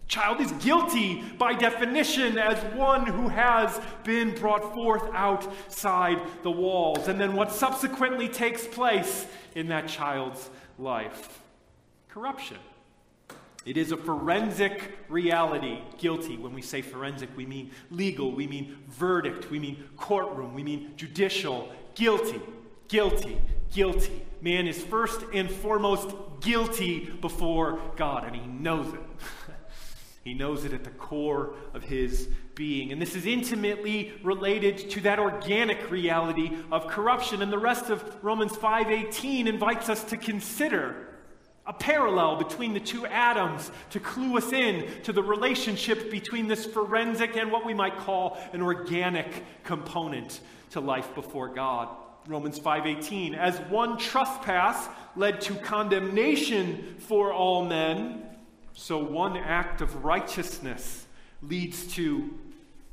The 0.03 0.09
child 0.09 0.41
is 0.41 0.51
guilty 0.53 1.23
by 1.39 1.55
definition 1.55 2.37
as 2.37 2.59
one 2.75 3.07
who 3.07 3.29
has 3.29 3.81
been 4.05 4.35
brought 4.35 4.75
forth 4.75 5.05
outside 5.15 6.21
the 6.43 6.51
walls. 6.51 7.09
And 7.09 7.21
then 7.21 7.35
what 7.35 7.53
subsequently 7.53 8.29
takes 8.29 8.67
place 8.67 9.27
in 9.55 9.69
that 9.69 9.87
child's 9.87 10.51
life? 10.79 11.41
Corruption. 12.09 12.59
It 13.69 13.77
is 13.77 13.93
a 13.93 13.99
forensic 13.99 14.99
reality, 15.11 15.81
guilty. 15.99 16.39
When 16.39 16.55
we 16.55 16.63
say 16.63 16.81
forensic, 16.81 17.29
we 17.37 17.45
mean 17.45 17.71
legal, 17.91 18.33
we 18.33 18.47
mean 18.47 18.79
verdict, 18.89 19.51
we 19.51 19.59
mean 19.59 19.85
courtroom, 19.95 20.55
we 20.55 20.63
mean 20.63 20.95
judicial. 20.97 21.69
Guilty, 21.95 22.41
guilty, 22.89 23.39
guilty. 23.71 24.25
Man 24.41 24.67
is 24.67 24.83
first 24.83 25.23
and 25.35 25.51
foremost 25.51 26.17
guilty 26.41 27.11
before 27.21 27.79
God, 27.97 28.25
and 28.25 28.35
he 28.35 28.47
knows 28.47 28.95
it. 28.95 29.01
he 30.25 30.33
knows 30.33 30.65
it 30.65 30.73
at 30.73 30.83
the 30.83 30.91
core 30.91 31.53
of 31.75 31.83
his 31.83 32.31
being. 32.55 32.91
And 32.91 33.03
this 33.03 33.15
is 33.15 33.27
intimately 33.27 34.15
related 34.23 34.89
to 34.93 35.01
that 35.03 35.19
organic 35.19 35.91
reality 35.91 36.57
of 36.73 36.87
corruption. 36.87 37.43
And 37.43 37.53
the 37.53 37.59
rest 37.59 37.91
of 37.91 38.03
Romans 38.25 38.53
5:18 38.53 39.47
invites 39.47 39.91
us 39.91 40.05
to 40.05 40.17
consider 40.17 41.08
a 41.69 41.73
parallel 41.75 42.37
between 42.37 42.73
the 42.73 42.81
two 42.81 43.07
Adams 43.07 43.71
to 43.91 44.01
clue 44.01 44.39
us 44.39 44.53
in 44.53 44.89
to 45.03 45.13
the 45.13 45.23
relationship 45.23 46.11
between 46.11 46.49
this 46.49 46.65
forensic 46.65 47.37
and 47.37 47.53
what 47.53 47.67
we 47.67 47.75
might 47.75 47.99
call 47.99 48.39
an 48.55 48.63
organic 48.63 49.45
component 49.65 50.41
to 50.71 50.81
life 50.81 51.15
before 51.15 51.49
God. 51.49 51.89
Romans 52.27 52.59
5:18 52.59 53.35
as 53.35 53.59
one 53.71 53.99
trespass 53.99 54.89
led 55.15 55.43
to 55.43 55.55
condemnation 55.57 56.97
for 56.99 57.33
all 57.33 57.65
men 57.65 58.25
so 58.73 58.99
one 58.99 59.37
act 59.37 59.81
of 59.83 60.05
righteousness 60.05 61.07
leads 61.43 61.93
to 61.95 62.39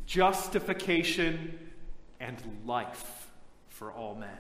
justification 0.06 1.58
and 2.20 2.38
life 2.66 3.32
for 3.70 3.92
all 3.92 4.16
men. 4.16 4.38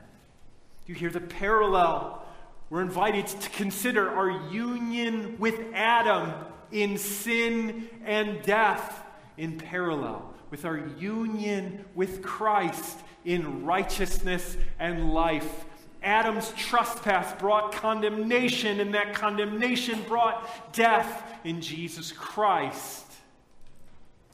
You 0.85 0.95
hear 0.95 1.09
the 1.09 1.21
parallel 1.21 2.24
we're 2.69 2.81
invited 2.81 3.27
to 3.27 3.49
consider 3.51 4.09
our 4.09 4.31
union 4.51 5.37
with 5.39 5.59
Adam 5.73 6.33
in 6.71 6.97
sin 6.97 7.87
and 8.03 8.41
death 8.41 9.05
in 9.37 9.57
parallel 9.57 10.33
with 10.49 10.65
our 10.65 10.77
union 10.97 11.83
with 11.95 12.21
Christ 12.21 12.99
in 13.25 13.65
righteousness 13.65 14.55
and 14.79 15.13
life. 15.13 15.65
Adam's 16.03 16.53
trespass 16.55 17.37
brought 17.39 17.71
condemnation, 17.71 18.79
and 18.79 18.93
that 18.93 19.15
condemnation 19.15 20.01
brought 20.07 20.71
death 20.71 21.23
in 21.43 21.61
Jesus 21.61 22.11
Christ. 22.11 23.05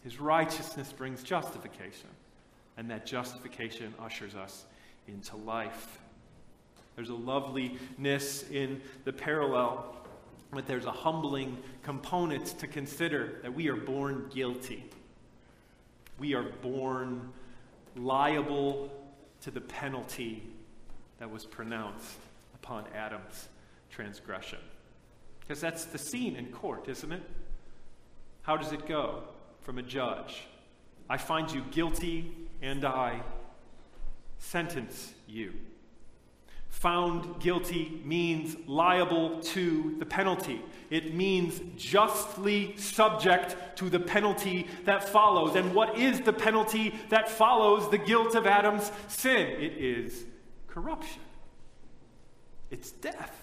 His 0.03 0.19
righteousness 0.19 0.91
brings 0.91 1.23
justification, 1.23 2.09
and 2.77 2.89
that 2.91 3.05
justification 3.05 3.93
ushers 3.99 4.35
us 4.35 4.65
into 5.07 5.37
life. 5.37 5.97
There's 7.01 7.09
a 7.09 7.15
loveliness 7.15 8.45
in 8.51 8.79
the 9.05 9.11
parallel, 9.11 9.95
but 10.51 10.67
there's 10.67 10.85
a 10.85 10.91
humbling 10.91 11.57
component 11.81 12.45
to 12.59 12.67
consider 12.67 13.39
that 13.41 13.51
we 13.51 13.69
are 13.69 13.75
born 13.75 14.29
guilty. 14.31 14.83
We 16.19 16.35
are 16.35 16.43
born 16.61 17.31
liable 17.95 18.91
to 19.41 19.49
the 19.49 19.61
penalty 19.61 20.43
that 21.17 21.31
was 21.31 21.43
pronounced 21.43 22.17
upon 22.53 22.85
Adam's 22.95 23.49
transgression. 23.89 24.59
Because 25.39 25.59
that's 25.59 25.85
the 25.85 25.97
scene 25.97 26.35
in 26.35 26.51
court, 26.51 26.87
isn't 26.87 27.11
it? 27.11 27.23
How 28.43 28.57
does 28.57 28.73
it 28.73 28.85
go 28.85 29.23
from 29.61 29.79
a 29.79 29.83
judge? 29.83 30.43
I 31.09 31.17
find 31.17 31.51
you 31.51 31.63
guilty 31.71 32.31
and 32.61 32.85
I 32.85 33.23
sentence 34.37 35.15
you. 35.27 35.53
Found 36.71 37.39
guilty 37.39 38.01
means 38.03 38.55
liable 38.65 39.39
to 39.41 39.95
the 39.99 40.05
penalty. 40.05 40.61
It 40.89 41.13
means 41.13 41.61
justly 41.77 42.75
subject 42.77 43.77
to 43.77 43.89
the 43.89 43.99
penalty 43.99 44.67
that 44.85 45.07
follows. 45.07 45.55
And 45.55 45.75
what 45.75 45.97
is 45.97 46.21
the 46.21 46.33
penalty 46.33 46.95
that 47.09 47.29
follows 47.29 47.91
the 47.91 47.99
guilt 47.99 48.33
of 48.35 48.47
Adam's 48.47 48.91
sin? 49.07 49.47
It 49.61 49.73
is 49.73 50.25
corruption, 50.67 51.21
it's 52.71 52.91
death. 52.91 53.40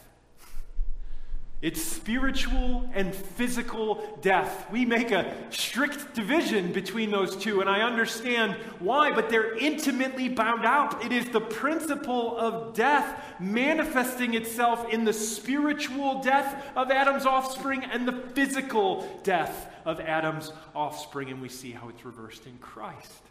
It's 1.60 1.82
spiritual 1.82 2.88
and 2.94 3.12
physical 3.12 4.16
death. 4.20 4.70
We 4.70 4.84
make 4.84 5.10
a 5.10 5.34
strict 5.50 6.14
division 6.14 6.72
between 6.72 7.10
those 7.10 7.34
two, 7.34 7.60
and 7.60 7.68
I 7.68 7.80
understand 7.80 8.54
why, 8.78 9.12
but 9.12 9.28
they're 9.28 9.56
intimately 9.56 10.28
bound 10.28 10.64
out. 10.64 11.04
It 11.04 11.10
is 11.10 11.28
the 11.30 11.40
principle 11.40 12.38
of 12.38 12.74
death 12.74 13.24
manifesting 13.40 14.34
itself 14.34 14.88
in 14.92 15.04
the 15.04 15.12
spiritual 15.12 16.22
death 16.22 16.64
of 16.76 16.92
Adam's 16.92 17.26
offspring 17.26 17.82
and 17.82 18.06
the 18.06 18.12
physical 18.12 19.20
death 19.24 19.68
of 19.84 19.98
Adam's 19.98 20.52
offspring, 20.76 21.28
and 21.28 21.42
we 21.42 21.48
see 21.48 21.72
how 21.72 21.88
it's 21.88 22.04
reversed 22.04 22.46
in 22.46 22.56
Christ. 22.58 23.22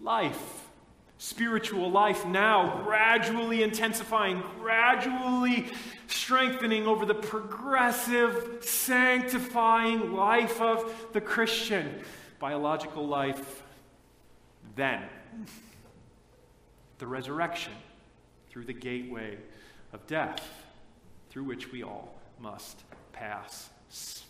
Life 0.00 0.71
spiritual 1.22 1.88
life 1.88 2.26
now 2.26 2.82
gradually 2.82 3.62
intensifying, 3.62 4.42
gradually 4.58 5.68
strengthening 6.08 6.84
over 6.88 7.06
the 7.06 7.14
progressive, 7.14 8.58
sanctifying 8.60 10.14
life 10.14 10.60
of 10.60 10.92
the 11.12 11.20
Christian. 11.20 12.00
Biological 12.40 13.06
life, 13.06 13.62
then. 14.74 15.00
The 16.98 17.06
resurrection 17.06 17.74
through 18.50 18.64
the 18.64 18.72
gateway 18.72 19.38
of 19.92 20.04
death, 20.08 20.44
through 21.30 21.44
which 21.44 21.70
we 21.70 21.84
all 21.84 22.18
must 22.40 22.82
pass, 23.12 23.70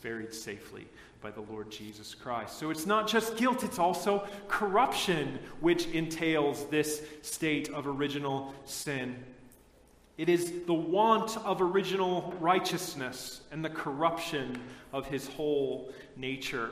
buried 0.03 0.35
safely 0.35 0.87
by 1.20 1.31
the 1.31 1.40
Lord 1.42 1.70
Jesus 1.70 2.14
Christ. 2.14 2.59
So 2.59 2.70
it's 2.70 2.87
not 2.87 3.07
just 3.07 3.37
guilt, 3.37 3.62
it's 3.62 3.79
also 3.79 4.27
corruption, 4.48 5.38
which 5.61 5.87
entails 5.87 6.66
this 6.66 7.03
state 7.22 7.68
of 7.70 7.87
original 7.87 8.53
sin. 8.64 9.22
It 10.18 10.29
is 10.29 10.64
the 10.66 10.75
want 10.75 11.37
of 11.38 11.62
original 11.62 12.35
righteousness 12.40 13.42
and 13.53 13.64
the 13.64 13.70
corruption 13.70 14.61
of 14.92 15.07
his 15.07 15.29
whole 15.29 15.92
nature. 16.16 16.70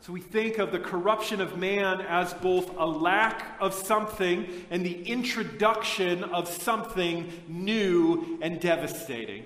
So 0.00 0.12
we 0.12 0.20
think 0.20 0.58
of 0.58 0.70
the 0.70 0.80
corruption 0.80 1.40
of 1.40 1.56
man 1.56 2.02
as 2.02 2.34
both 2.34 2.76
a 2.76 2.84
lack 2.84 3.56
of 3.58 3.72
something 3.72 4.66
and 4.70 4.84
the 4.84 5.02
introduction 5.04 6.24
of 6.24 6.46
something 6.46 7.32
new 7.48 8.38
and 8.42 8.60
devastating. 8.60 9.44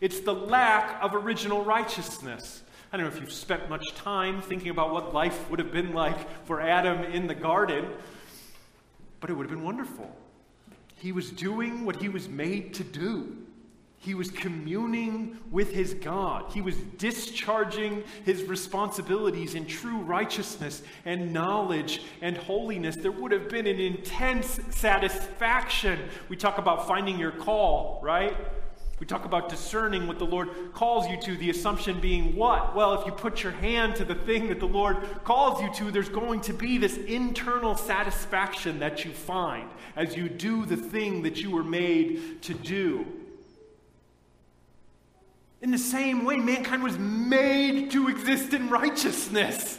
It's 0.00 0.20
the 0.20 0.34
lack 0.34 1.02
of 1.02 1.14
original 1.14 1.64
righteousness. 1.64 2.62
I 2.92 2.96
don't 2.96 3.06
know 3.06 3.12
if 3.12 3.20
you've 3.20 3.32
spent 3.32 3.68
much 3.68 3.94
time 3.94 4.40
thinking 4.40 4.68
about 4.68 4.92
what 4.92 5.12
life 5.12 5.50
would 5.50 5.58
have 5.58 5.72
been 5.72 5.92
like 5.92 6.44
for 6.46 6.60
Adam 6.60 7.02
in 7.04 7.26
the 7.26 7.34
garden, 7.34 7.86
but 9.20 9.30
it 9.30 9.34
would 9.34 9.44
have 9.44 9.54
been 9.54 9.64
wonderful. 9.64 10.14
He 10.96 11.12
was 11.12 11.30
doing 11.30 11.84
what 11.84 11.96
he 11.96 12.08
was 12.08 12.28
made 12.28 12.74
to 12.74 12.84
do. 12.84 13.36
He 13.98 14.14
was 14.14 14.30
communing 14.30 15.38
with 15.50 15.72
his 15.72 15.94
God. 15.94 16.52
He 16.52 16.60
was 16.60 16.76
discharging 16.76 18.04
his 18.24 18.44
responsibilities 18.44 19.54
in 19.54 19.66
true 19.66 19.98
righteousness 19.98 20.82
and 21.04 21.32
knowledge 21.32 22.02
and 22.20 22.36
holiness. 22.36 22.94
There 22.96 23.10
would 23.10 23.32
have 23.32 23.48
been 23.48 23.66
an 23.66 23.80
intense 23.80 24.60
satisfaction. 24.70 25.98
We 26.28 26.36
talk 26.36 26.58
about 26.58 26.86
finding 26.86 27.18
your 27.18 27.32
call, 27.32 27.98
right? 28.02 28.36
We 28.98 29.06
talk 29.06 29.26
about 29.26 29.50
discerning 29.50 30.06
what 30.06 30.18
the 30.18 30.24
Lord 30.24 30.48
calls 30.72 31.06
you 31.06 31.20
to, 31.20 31.36
the 31.36 31.50
assumption 31.50 32.00
being 32.00 32.34
what? 32.34 32.74
Well, 32.74 32.98
if 32.98 33.06
you 33.06 33.12
put 33.12 33.42
your 33.42 33.52
hand 33.52 33.96
to 33.96 34.06
the 34.06 34.14
thing 34.14 34.48
that 34.48 34.58
the 34.58 34.66
Lord 34.66 34.96
calls 35.22 35.60
you 35.60 35.70
to, 35.74 35.90
there's 35.90 36.08
going 36.08 36.40
to 36.42 36.54
be 36.54 36.78
this 36.78 36.96
internal 36.96 37.76
satisfaction 37.76 38.78
that 38.78 39.04
you 39.04 39.12
find 39.12 39.68
as 39.96 40.16
you 40.16 40.30
do 40.30 40.64
the 40.64 40.78
thing 40.78 41.22
that 41.22 41.42
you 41.42 41.50
were 41.50 41.64
made 41.64 42.40
to 42.42 42.54
do. 42.54 43.06
In 45.60 45.70
the 45.70 45.78
same 45.78 46.24
way, 46.24 46.36
mankind 46.36 46.82
was 46.82 46.98
made 46.98 47.90
to 47.90 48.08
exist 48.08 48.54
in 48.54 48.70
righteousness. 48.70 49.78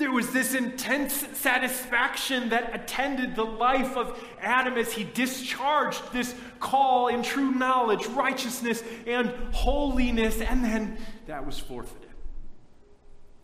There 0.00 0.10
was 0.10 0.32
this 0.32 0.54
intense 0.54 1.12
satisfaction 1.34 2.48
that 2.48 2.74
attended 2.74 3.36
the 3.36 3.44
life 3.44 3.98
of 3.98 4.18
Adam 4.40 4.78
as 4.78 4.92
he 4.92 5.04
discharged 5.04 6.10
this 6.10 6.34
call 6.58 7.08
in 7.08 7.22
true 7.22 7.50
knowledge, 7.50 8.06
righteousness, 8.06 8.82
and 9.06 9.28
holiness, 9.52 10.40
and 10.40 10.64
then 10.64 10.96
that 11.26 11.44
was 11.44 11.58
forfeited. 11.58 12.08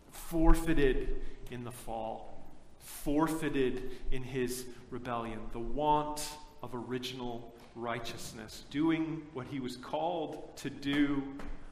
Forfeited 0.09 1.21
in 1.51 1.63
the 1.63 1.71
fall, 1.71 2.43
forfeited 2.79 3.91
in 4.11 4.23
his 4.23 4.65
rebellion. 4.89 5.39
The 5.51 5.59
want 5.59 6.27
of 6.63 6.71
original 6.73 7.53
righteousness, 7.75 8.63
doing 8.71 9.21
what 9.33 9.45
he 9.45 9.59
was 9.59 9.77
called 9.77 10.57
to 10.57 10.71
do 10.71 11.21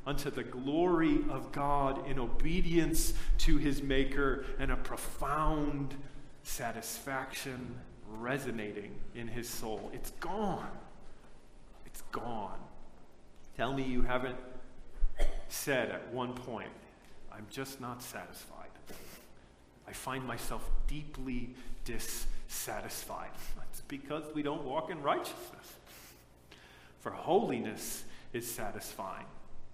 unto 0.05 0.29
the 0.29 0.43
glory 0.43 1.19
of 1.29 1.51
God 1.51 2.07
in 2.07 2.19
obedience 2.19 3.13
to 3.39 3.57
his 3.57 3.81
Maker 3.81 4.45
and 4.59 4.71
a 4.71 4.75
profound 4.75 5.95
satisfaction 6.43 7.75
resonating 8.19 8.95
in 9.15 9.27
his 9.27 9.49
soul. 9.49 9.89
It's 9.93 10.11
gone. 10.11 10.69
It's 11.85 12.01
gone. 12.11 12.59
Tell 13.57 13.73
me 13.73 13.83
you 13.83 14.03
haven't 14.03 14.37
said 15.49 15.89
at 15.89 16.13
one 16.13 16.33
point, 16.33 16.69
I'm 17.31 17.47
just 17.49 17.81
not 17.81 18.01
satisfied. 18.01 18.69
I 19.87 19.93
find 19.93 20.25
myself 20.25 20.69
deeply 20.87 21.49
dissatisfied. 21.83 23.29
That's 23.57 23.81
because 23.81 24.23
we 24.33 24.41
don't 24.41 24.63
walk 24.63 24.89
in 24.89 25.01
righteousness. 25.01 25.73
For 26.99 27.11
holiness 27.11 28.03
is 28.33 28.49
satisfying. 28.49 29.25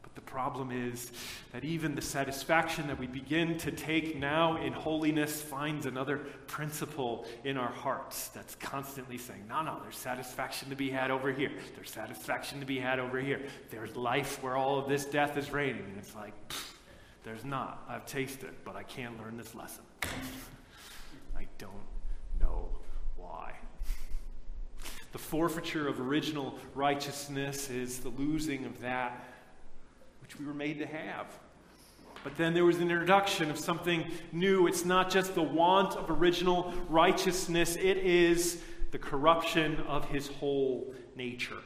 But 0.01 0.15
the 0.15 0.21
problem 0.21 0.71
is 0.71 1.11
that 1.51 1.63
even 1.63 1.95
the 1.95 2.01
satisfaction 2.01 2.87
that 2.87 2.99
we 2.99 3.07
begin 3.07 3.57
to 3.59 3.71
take 3.71 4.17
now 4.17 4.57
in 4.57 4.73
holiness 4.73 5.41
finds 5.41 5.85
another 5.85 6.17
principle 6.47 7.25
in 7.43 7.57
our 7.57 7.71
hearts 7.71 8.29
that's 8.29 8.55
constantly 8.55 9.17
saying, 9.17 9.45
no, 9.47 9.61
no, 9.61 9.79
there's 9.81 9.97
satisfaction 9.97 10.69
to 10.69 10.75
be 10.75 10.89
had 10.89 11.11
over 11.11 11.31
here. 11.31 11.51
There's 11.75 11.91
satisfaction 11.91 12.59
to 12.59 12.65
be 12.65 12.79
had 12.79 12.99
over 12.99 13.19
here. 13.19 13.41
There's 13.69 13.95
life 13.95 14.41
where 14.43 14.57
all 14.57 14.79
of 14.79 14.89
this 14.89 15.05
death 15.05 15.37
is 15.37 15.51
reigning. 15.51 15.83
And 15.83 15.97
it's 15.97 16.15
like, 16.15 16.33
there's 17.23 17.45
not. 17.45 17.83
I've 17.87 18.05
tasted, 18.05 18.51
but 18.65 18.75
I 18.75 18.83
can't 18.83 19.17
learn 19.19 19.37
this 19.37 19.53
lesson. 19.53 19.83
I 21.37 21.47
don't 21.57 21.71
know 22.39 22.69
why. 23.15 23.53
The 25.11 25.19
forfeiture 25.19 25.87
of 25.87 25.99
original 25.99 26.57
righteousness 26.73 27.69
is 27.69 27.99
the 27.99 28.09
losing 28.09 28.65
of 28.65 28.81
that 28.81 29.23
which 30.31 30.39
we 30.39 30.45
were 30.45 30.53
made 30.53 30.79
to 30.79 30.85
have. 30.85 31.25
But 32.23 32.37
then 32.37 32.53
there 32.53 32.63
was 32.63 32.77
an 32.77 32.83
introduction 32.83 33.49
of 33.49 33.57
something 33.57 34.09
new. 34.31 34.67
It's 34.67 34.85
not 34.85 35.09
just 35.09 35.35
the 35.35 35.41
want 35.41 35.97
of 35.97 36.09
original 36.09 36.73
righteousness, 36.87 37.75
it 37.75 37.97
is 37.97 38.61
the 38.91 38.97
corruption 38.97 39.77
of 39.87 40.05
his 40.05 40.27
whole 40.27 40.93
nature. 41.17 41.57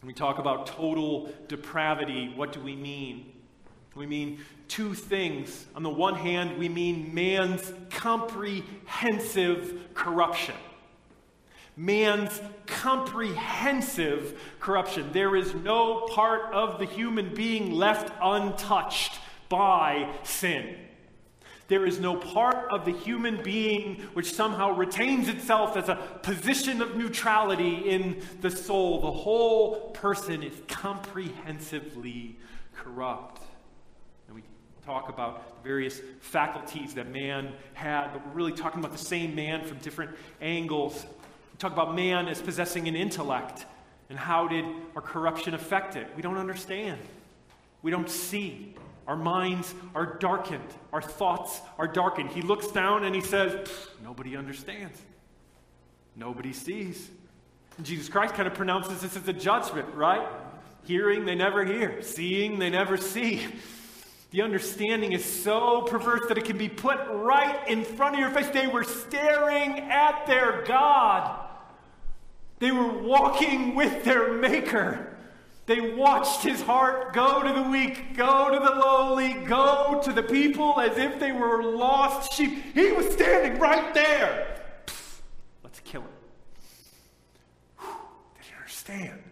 When 0.00 0.06
we 0.06 0.12
talk 0.12 0.38
about 0.38 0.66
total 0.66 1.32
depravity, 1.48 2.32
what 2.36 2.52
do 2.52 2.60
we 2.60 2.76
mean? 2.76 3.32
We 3.96 4.06
mean 4.06 4.38
two 4.68 4.94
things. 4.94 5.66
On 5.74 5.82
the 5.82 5.90
one 5.90 6.14
hand, 6.14 6.58
we 6.58 6.68
mean 6.68 7.12
man's 7.12 7.72
comprehensive 7.90 9.94
corruption 9.94 10.54
man's 11.76 12.40
comprehensive 12.66 14.40
corruption. 14.60 15.10
There 15.12 15.34
is 15.36 15.54
no 15.54 16.06
part 16.08 16.52
of 16.52 16.78
the 16.78 16.86
human 16.86 17.34
being 17.34 17.72
left 17.72 18.12
untouched 18.22 19.18
by 19.48 20.10
sin. 20.22 20.76
There 21.66 21.86
is 21.86 21.98
no 21.98 22.16
part 22.16 22.70
of 22.70 22.84
the 22.84 22.92
human 22.92 23.42
being 23.42 24.02
which 24.12 24.32
somehow 24.34 24.76
retains 24.76 25.28
itself 25.28 25.76
as 25.76 25.88
a 25.88 25.96
position 26.22 26.82
of 26.82 26.96
neutrality 26.96 27.88
in 27.88 28.20
the 28.42 28.50
soul. 28.50 29.00
The 29.00 29.10
whole 29.10 29.90
person 29.92 30.42
is 30.42 30.54
comprehensively 30.68 32.36
corrupt. 32.74 33.42
And 34.26 34.36
we 34.36 34.42
talk 34.84 35.08
about 35.08 35.62
the 35.62 35.68
various 35.68 36.00
faculties 36.20 36.94
that 36.94 37.10
man 37.10 37.54
had, 37.72 38.12
but 38.12 38.26
we're 38.26 38.34
really 38.34 38.52
talking 38.52 38.80
about 38.80 38.92
the 38.92 38.98
same 38.98 39.34
man 39.34 39.64
from 39.64 39.78
different 39.78 40.10
angles. 40.42 41.06
We 41.54 41.58
talk 41.58 41.72
about 41.72 41.94
man 41.94 42.26
as 42.26 42.42
possessing 42.42 42.88
an 42.88 42.96
intellect. 42.96 43.64
And 44.10 44.18
how 44.18 44.48
did 44.48 44.64
our 44.96 45.02
corruption 45.02 45.54
affect 45.54 45.94
it? 45.94 46.08
We 46.16 46.22
don't 46.22 46.36
understand. 46.36 46.98
We 47.80 47.92
don't 47.92 48.10
see. 48.10 48.74
Our 49.06 49.14
minds 49.16 49.72
are 49.94 50.18
darkened. 50.18 50.68
Our 50.92 51.00
thoughts 51.00 51.60
are 51.78 51.86
darkened. 51.86 52.30
He 52.30 52.42
looks 52.42 52.68
down 52.72 53.04
and 53.04 53.14
he 53.14 53.20
says, 53.20 53.70
Nobody 54.02 54.36
understands. 54.36 55.00
Nobody 56.16 56.52
sees. 56.52 57.08
And 57.76 57.86
Jesus 57.86 58.08
Christ 58.08 58.34
kind 58.34 58.48
of 58.48 58.54
pronounces 58.54 59.02
this 59.02 59.16
as 59.16 59.28
a 59.28 59.32
judgment, 59.32 59.86
right? 59.94 60.26
Hearing, 60.84 61.24
they 61.24 61.36
never 61.36 61.64
hear. 61.64 62.02
Seeing, 62.02 62.58
they 62.58 62.70
never 62.70 62.96
see. 62.96 63.46
The 64.34 64.42
understanding 64.42 65.12
is 65.12 65.24
so 65.24 65.82
perverse 65.82 66.26
that 66.26 66.36
it 66.36 66.44
can 66.44 66.58
be 66.58 66.68
put 66.68 66.98
right 67.08 67.68
in 67.68 67.84
front 67.84 68.14
of 68.14 68.20
your 68.20 68.30
face. 68.30 68.48
They 68.48 68.66
were 68.66 68.82
staring 68.82 69.78
at 69.78 70.26
their 70.26 70.64
God, 70.66 71.43
they 72.64 72.72
were 72.72 72.88
walking 72.88 73.74
with 73.74 74.04
their 74.04 74.32
Maker. 74.32 75.14
They 75.66 75.92
watched 75.94 76.42
his 76.42 76.62
heart 76.62 77.12
go 77.12 77.42
to 77.42 77.52
the 77.52 77.68
weak, 77.68 78.16
go 78.16 78.48
to 78.50 78.58
the 78.58 78.74
lowly, 78.80 79.34
go 79.34 80.00
to 80.02 80.12
the 80.14 80.22
people 80.22 80.80
as 80.80 80.96
if 80.96 81.20
they 81.20 81.30
were 81.30 81.62
lost 81.62 82.32
sheep. 82.32 82.72
He 82.72 82.90
was 82.92 83.12
standing 83.12 83.60
right 83.60 83.92
there. 83.92 84.62
Let's 85.62 85.78
kill 85.80 86.00
him. 86.00 86.08
They 87.78 88.44
didn't 88.44 88.56
understand. 88.56 89.22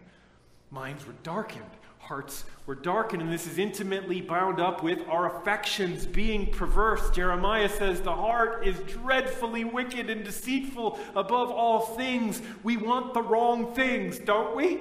Minds 0.71 1.07
were 1.07 1.14
darkened, 1.23 1.64
hearts 2.03 2.45
were 2.67 2.75
darkened, 2.75 3.23
and 3.23 3.33
this 3.33 3.47
is 3.47 3.59
intimately 3.59 4.21
bound 4.21 4.61
up 4.61 4.83
with 4.83 4.99
our 5.09 5.38
affections 5.38 6.05
being 6.05 6.47
perverse. 6.47 7.11
Jeremiah 7.11 7.69
says 7.69 8.01
the 8.01 8.15
heart 8.15 8.67
is 8.67 8.79
dreadfully 8.81 9.65
wicked 9.65 10.11
and 10.11 10.25
deceitful 10.25 10.99
above 11.15 11.51
all 11.51 11.81
things. 11.81 12.43
We 12.62 12.77
want 12.77 13.15
the 13.15 13.23
wrong 13.23 13.73
things, 13.75 14.19
don't 14.19 14.57
we? 14.57 14.81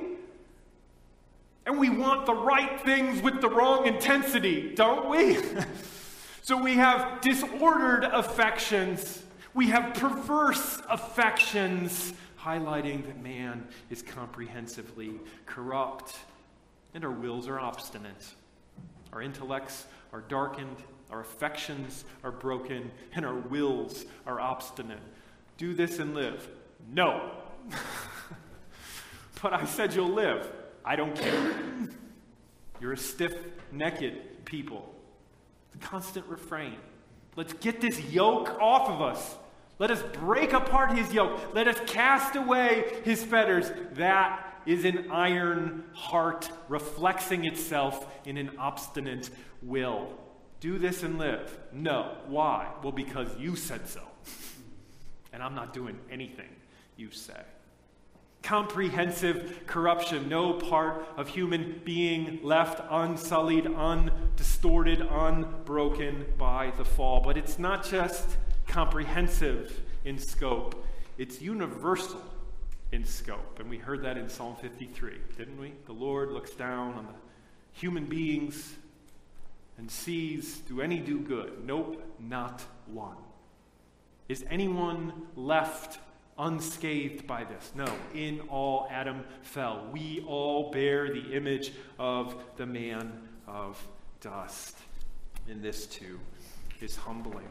And 1.65 1.79
we 1.79 1.89
want 1.89 2.25
the 2.25 2.33
right 2.33 2.81
things 2.81 3.21
with 3.21 3.39
the 3.39 3.49
wrong 3.49 3.85
intensity, 3.85 4.73
don't 4.73 5.07
we? 5.09 5.37
so 6.41 6.57
we 6.57 6.73
have 6.75 7.21
disordered 7.21 8.03
affections. 8.03 9.23
We 9.53 9.67
have 9.67 9.93
perverse 9.93 10.81
affections, 10.89 12.13
highlighting 12.39 13.05
that 13.05 13.21
man 13.21 13.67
is 13.91 14.01
comprehensively 14.01 15.19
corrupt. 15.45 16.15
And 16.93 17.05
our 17.05 17.11
wills 17.11 17.47
are 17.47 17.59
obstinate. 17.59 18.25
Our 19.13 19.21
intellects 19.21 19.85
are 20.13 20.21
darkened. 20.21 20.77
Our 21.09 21.21
affections 21.21 22.05
are 22.23 22.31
broken. 22.31 22.91
And 23.13 23.25
our 23.25 23.35
wills 23.35 24.05
are 24.25 24.39
obstinate. 24.39 24.99
Do 25.57 25.73
this 25.73 25.99
and 25.99 26.13
live. 26.13 26.47
No. 26.91 27.31
but 29.41 29.53
I 29.53 29.65
said 29.65 29.93
you'll 29.93 30.09
live. 30.09 30.51
I 30.83 30.95
don't 30.95 31.15
care. 31.15 31.55
You're 32.79 32.93
a 32.93 32.97
stiff 32.97 33.33
necked 33.71 34.45
people. 34.45 34.93
The 35.71 35.77
constant 35.77 36.25
refrain. 36.25 36.77
Let's 37.35 37.53
get 37.53 37.79
this 37.79 37.99
yoke 38.01 38.49
off 38.59 38.89
of 38.89 39.01
us. 39.01 39.35
Let 39.81 39.89
us 39.89 40.03
break 40.13 40.53
apart 40.53 40.95
his 40.95 41.11
yoke. 41.11 41.55
Let 41.55 41.67
us 41.67 41.75
cast 41.87 42.35
away 42.35 43.01
his 43.03 43.23
fetters. 43.23 43.71
That 43.93 44.61
is 44.67 44.85
an 44.85 45.09
iron 45.09 45.85
heart 45.93 46.51
reflexing 46.69 47.45
itself 47.45 48.05
in 48.23 48.37
an 48.37 48.51
obstinate 48.59 49.31
will. 49.63 50.09
Do 50.59 50.77
this 50.77 51.01
and 51.01 51.17
live. 51.17 51.57
No. 51.71 52.15
Why? 52.27 52.67
Well, 52.83 52.91
because 52.91 53.35
you 53.39 53.55
said 53.55 53.87
so. 53.87 54.01
And 55.33 55.41
I'm 55.41 55.55
not 55.55 55.73
doing 55.73 55.97
anything 56.11 56.49
you 56.95 57.09
say 57.09 57.41
comprehensive 58.43 59.63
corruption, 59.67 60.27
no 60.27 60.53
part 60.53 61.05
of 61.15 61.29
human 61.29 61.81
being 61.83 62.39
left 62.41 62.81
unsullied, 62.89 63.67
undistorted, 63.67 65.01
unbroken 65.01 66.25
by 66.37 66.71
the 66.77 66.85
fall. 66.85 67.21
But 67.21 67.37
it's 67.37 67.59
not 67.59 67.85
just 67.85 68.27
comprehensive 68.67 69.79
in 70.05 70.17
scope, 70.17 70.85
it's 71.17 71.41
universal 71.41 72.21
in 72.91 73.05
scope. 73.05 73.59
And 73.59 73.69
we 73.69 73.77
heard 73.77 74.03
that 74.03 74.17
in 74.17 74.29
Psalm 74.29 74.55
53, 74.55 75.13
didn't 75.37 75.59
we? 75.59 75.73
The 75.85 75.93
Lord 75.93 76.31
looks 76.31 76.51
down 76.51 76.95
on 76.95 77.05
the 77.05 77.13
human 77.73 78.05
beings 78.05 78.75
and 79.77 79.89
sees, 79.89 80.59
do 80.59 80.81
any 80.81 80.99
do 80.99 81.19
good? 81.19 81.65
Nope, 81.65 82.03
not 82.19 82.61
one. 82.87 83.17
Is 84.27 84.45
anyone 84.49 85.13
left 85.35 85.99
unscathed 86.37 87.27
by 87.27 87.43
this. 87.43 87.71
No, 87.75 87.93
in 88.13 88.41
all 88.49 88.87
Adam 88.89 89.23
fell. 89.41 89.87
We 89.91 90.23
all 90.27 90.71
bear 90.71 91.13
the 91.13 91.33
image 91.33 91.73
of 91.99 92.35
the 92.57 92.65
man 92.65 93.27
of 93.47 93.77
dust. 94.21 94.77
And 95.49 95.61
this 95.61 95.85
too 95.85 96.19
is 96.79 96.95
humbling. 96.95 97.47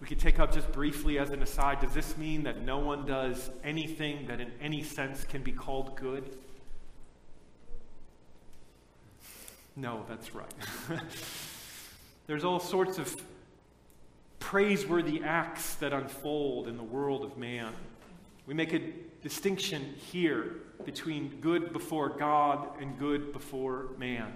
We 0.00 0.06
could 0.06 0.18
take 0.18 0.38
up 0.38 0.52
just 0.52 0.72
briefly 0.72 1.18
as 1.18 1.30
an 1.30 1.42
aside 1.42 1.80
does 1.80 1.92
this 1.92 2.16
mean 2.16 2.42
that 2.44 2.62
no 2.62 2.78
one 2.78 3.04
does 3.04 3.50
anything 3.62 4.26
that 4.28 4.40
in 4.40 4.50
any 4.60 4.82
sense 4.82 5.24
can 5.24 5.42
be 5.42 5.52
called 5.52 5.94
good? 5.96 6.36
No, 9.76 10.04
that's 10.08 10.34
right. 10.34 10.52
There's 12.26 12.44
all 12.44 12.60
sorts 12.60 12.98
of 12.98 13.14
praiseworthy 14.50 15.22
acts 15.22 15.76
that 15.76 15.92
unfold 15.92 16.66
in 16.66 16.76
the 16.76 16.82
world 16.82 17.24
of 17.24 17.36
man. 17.38 17.72
We 18.46 18.52
make 18.52 18.72
a 18.72 18.80
distinction 19.22 19.94
here 20.10 20.56
between 20.84 21.38
good 21.40 21.72
before 21.72 22.08
God 22.08 22.66
and 22.80 22.98
good 22.98 23.32
before 23.32 23.90
man. 23.96 24.32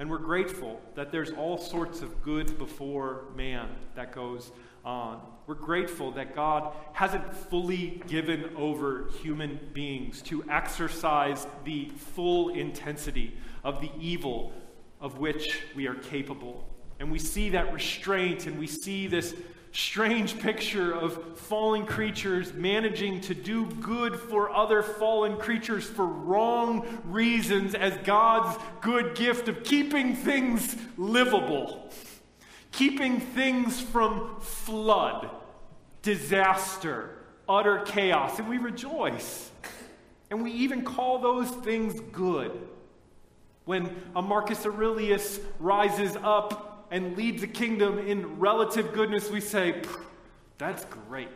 And 0.00 0.10
we're 0.10 0.18
grateful 0.18 0.80
that 0.96 1.12
there's 1.12 1.30
all 1.30 1.58
sorts 1.58 2.02
of 2.02 2.24
good 2.24 2.58
before 2.58 3.26
man 3.36 3.68
that 3.94 4.10
goes 4.10 4.50
on. 4.84 5.20
We're 5.46 5.54
grateful 5.54 6.10
that 6.10 6.34
God 6.34 6.74
hasn't 6.92 7.32
fully 7.32 8.02
given 8.08 8.50
over 8.56 9.10
human 9.22 9.60
beings 9.72 10.22
to 10.22 10.42
exercise 10.50 11.46
the 11.62 11.92
full 12.16 12.48
intensity 12.48 13.36
of 13.62 13.80
the 13.80 13.92
evil 14.00 14.52
of 15.00 15.18
which 15.18 15.62
we 15.76 15.86
are 15.86 15.94
capable. 15.94 16.66
And 16.98 17.10
we 17.10 17.18
see 17.18 17.50
that 17.50 17.72
restraint 17.72 18.46
and 18.46 18.58
we 18.58 18.66
see 18.66 19.06
this 19.06 19.34
strange 19.72 20.38
picture 20.38 20.94
of 20.94 21.38
fallen 21.38 21.84
creatures 21.84 22.54
managing 22.54 23.20
to 23.20 23.34
do 23.34 23.66
good 23.66 24.18
for 24.18 24.50
other 24.50 24.82
fallen 24.82 25.36
creatures 25.36 25.84
for 25.84 26.06
wrong 26.06 26.86
reasons 27.04 27.74
as 27.74 27.94
God's 27.98 28.58
good 28.80 29.14
gift 29.14 29.48
of 29.48 29.62
keeping 29.64 30.16
things 30.16 30.76
livable, 30.96 31.90
keeping 32.72 33.20
things 33.20 33.78
from 33.78 34.40
flood, 34.40 35.28
disaster, 36.00 37.10
utter 37.46 37.80
chaos. 37.80 38.38
And 38.38 38.48
we 38.48 38.56
rejoice. 38.56 39.50
And 40.30 40.42
we 40.42 40.52
even 40.52 40.82
call 40.82 41.18
those 41.18 41.50
things 41.50 42.00
good. 42.12 42.50
When 43.66 43.94
a 44.14 44.22
Marcus 44.22 44.64
Aurelius 44.64 45.38
rises 45.60 46.16
up 46.22 46.75
and 46.90 47.16
leads 47.16 47.42
a 47.42 47.46
kingdom 47.46 47.98
in 47.98 48.38
relative 48.38 48.92
goodness, 48.92 49.30
we 49.30 49.40
say, 49.40 49.82
that's 50.58 50.84
great, 50.86 51.28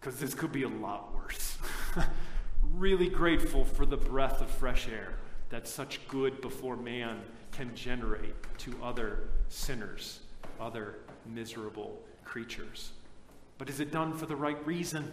because 0.00 0.18
this 0.18 0.34
could 0.34 0.52
be 0.52 0.64
a 0.64 0.68
lot 0.68 1.14
worse. 1.14 1.58
really 2.74 3.08
grateful 3.08 3.64
for 3.64 3.86
the 3.86 3.96
breath 3.96 4.40
of 4.40 4.50
fresh 4.50 4.88
air 4.88 5.14
that 5.50 5.68
such 5.68 6.06
good 6.08 6.40
before 6.40 6.76
man 6.76 7.20
can 7.52 7.74
generate 7.74 8.34
to 8.58 8.74
other 8.82 9.28
sinners, 9.48 10.20
other 10.60 10.96
miserable 11.26 12.00
creatures. 12.24 12.90
But 13.58 13.68
is 13.68 13.78
it 13.78 13.92
done 13.92 14.12
for 14.12 14.26
the 14.26 14.34
right 14.34 14.66
reason? 14.66 15.12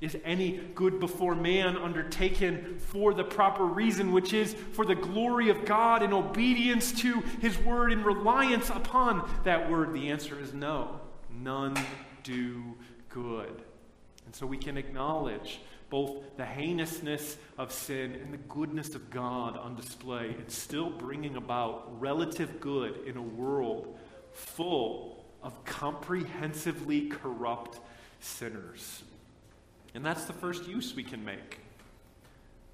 Is 0.00 0.16
any 0.24 0.58
good 0.74 1.00
before 1.00 1.34
man 1.34 1.76
undertaken 1.76 2.78
for 2.78 3.14
the 3.14 3.24
proper 3.24 3.64
reason, 3.64 4.12
which 4.12 4.32
is 4.32 4.54
for 4.72 4.84
the 4.84 4.94
glory 4.94 5.48
of 5.50 5.64
God 5.64 6.02
in 6.02 6.12
obedience 6.12 6.92
to 7.00 7.20
his 7.40 7.56
word 7.58 7.92
and 7.92 8.04
reliance 8.04 8.70
upon 8.70 9.30
that 9.44 9.70
word? 9.70 9.94
The 9.94 10.10
answer 10.10 10.38
is 10.38 10.52
no. 10.52 11.00
None 11.30 11.76
do 12.22 12.74
good. 13.08 13.62
And 14.26 14.34
so 14.34 14.46
we 14.46 14.58
can 14.58 14.76
acknowledge 14.76 15.60
both 15.90 16.36
the 16.36 16.44
heinousness 16.44 17.36
of 17.56 17.70
sin 17.70 18.14
and 18.16 18.32
the 18.32 18.38
goodness 18.38 18.94
of 18.94 19.10
God 19.10 19.56
on 19.56 19.76
display 19.76 20.34
and 20.36 20.50
still 20.50 20.90
bringing 20.90 21.36
about 21.36 22.00
relative 22.00 22.60
good 22.60 23.06
in 23.06 23.16
a 23.16 23.22
world 23.22 23.96
full 24.32 25.24
of 25.42 25.64
comprehensively 25.64 27.08
corrupt 27.08 27.78
sinners. 28.18 29.04
And 29.94 30.04
that's 30.04 30.24
the 30.24 30.32
first 30.32 30.66
use 30.66 30.94
we 30.94 31.04
can 31.04 31.24
make. 31.24 31.60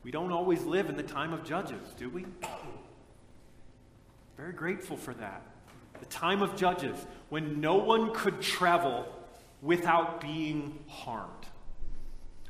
We 0.02 0.10
don't 0.10 0.32
always 0.32 0.62
live 0.64 0.88
in 0.88 0.96
the 0.96 1.02
time 1.02 1.32
of 1.32 1.44
judges, 1.44 1.82
do 1.98 2.08
we? 2.08 2.24
Very 4.36 4.52
grateful 4.54 4.96
for 4.96 5.12
that. 5.14 5.42
The 6.00 6.06
time 6.06 6.40
of 6.40 6.56
judges, 6.56 6.96
when 7.28 7.60
no 7.60 7.76
one 7.76 8.14
could 8.14 8.40
travel 8.40 9.06
without 9.60 10.20
being 10.20 10.78
harmed. 10.88 11.46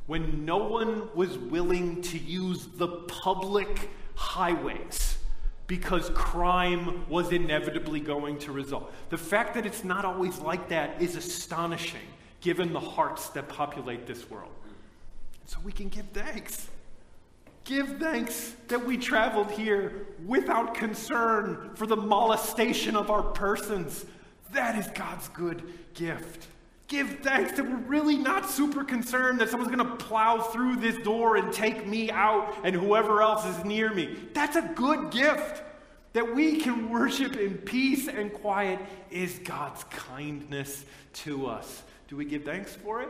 When 0.06 0.44
no 0.44 0.58
one 0.58 1.08
was 1.14 1.36
willing 1.36 2.02
to 2.02 2.18
use 2.18 2.68
the 2.76 2.86
public 2.86 3.90
highways 4.14 5.18
because 5.66 6.10
crime 6.10 7.08
was 7.08 7.32
inevitably 7.32 8.00
going 8.00 8.38
to 8.38 8.52
result. 8.52 8.92
The 9.08 9.18
fact 9.18 9.54
that 9.54 9.66
it's 9.66 9.84
not 9.84 10.04
always 10.04 10.38
like 10.38 10.68
that 10.68 11.00
is 11.00 11.16
astonishing 11.16 12.00
given 12.40 12.72
the 12.72 12.80
hearts 12.80 13.28
that 13.30 13.48
populate 13.48 14.06
this 14.06 14.28
world. 14.30 14.50
So 15.50 15.58
we 15.64 15.72
can 15.72 15.88
give 15.88 16.06
thanks. 16.12 16.68
Give 17.64 17.98
thanks 17.98 18.54
that 18.68 18.86
we 18.86 18.96
traveled 18.96 19.50
here 19.50 20.06
without 20.24 20.74
concern 20.74 21.72
for 21.74 21.88
the 21.88 21.96
molestation 21.96 22.94
of 22.94 23.10
our 23.10 23.24
persons. 23.24 24.06
That 24.52 24.78
is 24.78 24.86
God's 24.94 25.26
good 25.30 25.64
gift. 25.92 26.46
Give 26.86 27.18
thanks 27.24 27.50
that 27.56 27.64
we're 27.64 27.78
really 27.78 28.16
not 28.16 28.48
super 28.48 28.84
concerned 28.84 29.40
that 29.40 29.50
someone's 29.50 29.74
going 29.74 29.84
to 29.84 29.96
plow 29.96 30.38
through 30.40 30.76
this 30.76 30.96
door 30.98 31.34
and 31.34 31.52
take 31.52 31.84
me 31.84 32.12
out 32.12 32.54
and 32.62 32.72
whoever 32.72 33.20
else 33.20 33.44
is 33.44 33.64
near 33.64 33.92
me. 33.92 34.18
That's 34.32 34.54
a 34.54 34.62
good 34.76 35.10
gift. 35.10 35.64
That 36.12 36.32
we 36.32 36.60
can 36.60 36.90
worship 36.90 37.36
in 37.36 37.54
peace 37.54 38.06
and 38.06 38.32
quiet 38.32 38.78
is 39.10 39.40
God's 39.40 39.82
kindness 39.90 40.84
to 41.14 41.48
us. 41.48 41.82
Do 42.06 42.14
we 42.14 42.24
give 42.24 42.44
thanks 42.44 42.72
for 42.76 43.02
it? 43.02 43.08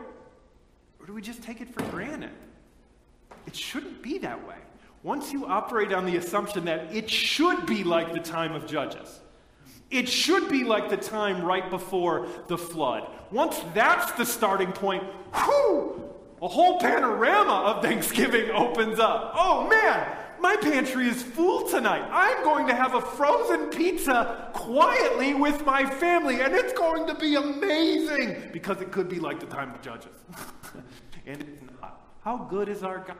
Or 1.01 1.07
do 1.07 1.13
we 1.13 1.21
just 1.21 1.41
take 1.41 1.61
it 1.61 1.73
for 1.73 1.81
granted? 1.89 2.29
It 3.47 3.55
shouldn't 3.55 4.03
be 4.03 4.19
that 4.19 4.47
way. 4.47 4.55
Once 5.01 5.33
you 5.33 5.47
operate 5.47 5.91
on 5.91 6.05
the 6.05 6.15
assumption 6.17 6.65
that 6.65 6.95
it 6.95 7.09
should 7.09 7.65
be 7.65 7.83
like 7.83 8.13
the 8.13 8.19
time 8.19 8.53
of 8.53 8.67
Judges, 8.67 9.19
it 9.89 10.07
should 10.07 10.47
be 10.47 10.63
like 10.63 10.89
the 10.89 10.97
time 10.97 11.43
right 11.43 11.67
before 11.71 12.27
the 12.47 12.57
flood. 12.57 13.09
Once 13.31 13.59
that's 13.73 14.11
the 14.11 14.25
starting 14.25 14.71
point, 14.71 15.03
whew, 15.33 16.07
a 16.39 16.47
whole 16.47 16.79
panorama 16.79 17.51
of 17.51 17.83
Thanksgiving 17.83 18.51
opens 18.55 18.99
up. 18.99 19.33
Oh 19.35 19.67
man, 19.67 20.07
my 20.41 20.55
pantry 20.57 21.07
is 21.07 21.21
full 21.21 21.67
tonight. 21.67 22.07
I'm 22.11 22.43
going 22.43 22.67
to 22.67 22.75
have 22.75 22.95
a 22.95 23.01
frozen 23.01 23.67
pizza 23.67 24.49
quietly 24.53 25.33
with 25.33 25.65
my 25.65 25.85
family, 25.85 26.41
and 26.41 26.53
it's 26.53 26.73
going 26.73 27.07
to 27.07 27.15
be 27.15 27.35
amazing 27.35 28.49
because 28.51 28.81
it 28.81 28.91
could 28.91 29.07
be 29.07 29.19
like 29.19 29.39
the 29.39 29.45
time 29.45 29.73
of 29.73 29.81
Judges. 29.81 30.15
and 31.25 31.41
it's 31.41 31.61
not. 31.81 32.01
How 32.23 32.37
good 32.37 32.69
is 32.69 32.83
our 32.83 32.99
God? 32.99 33.17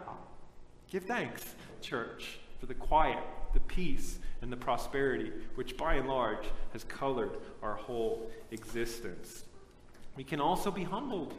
Give 0.89 1.03
thanks, 1.03 1.43
church, 1.81 2.39
for 2.60 2.65
the 2.65 2.73
quiet, 2.73 3.23
the 3.53 3.60
peace, 3.62 4.19
and 4.41 4.51
the 4.51 4.57
prosperity 4.57 5.31
which 5.55 5.77
by 5.77 5.95
and 5.95 6.07
large 6.07 6.45
has 6.73 6.84
colored 6.84 7.38
our 7.62 7.75
whole 7.75 8.29
existence. 8.51 9.45
We 10.15 10.23
can 10.23 10.41
also 10.41 10.71
be 10.71 10.84
humbled 10.84 11.34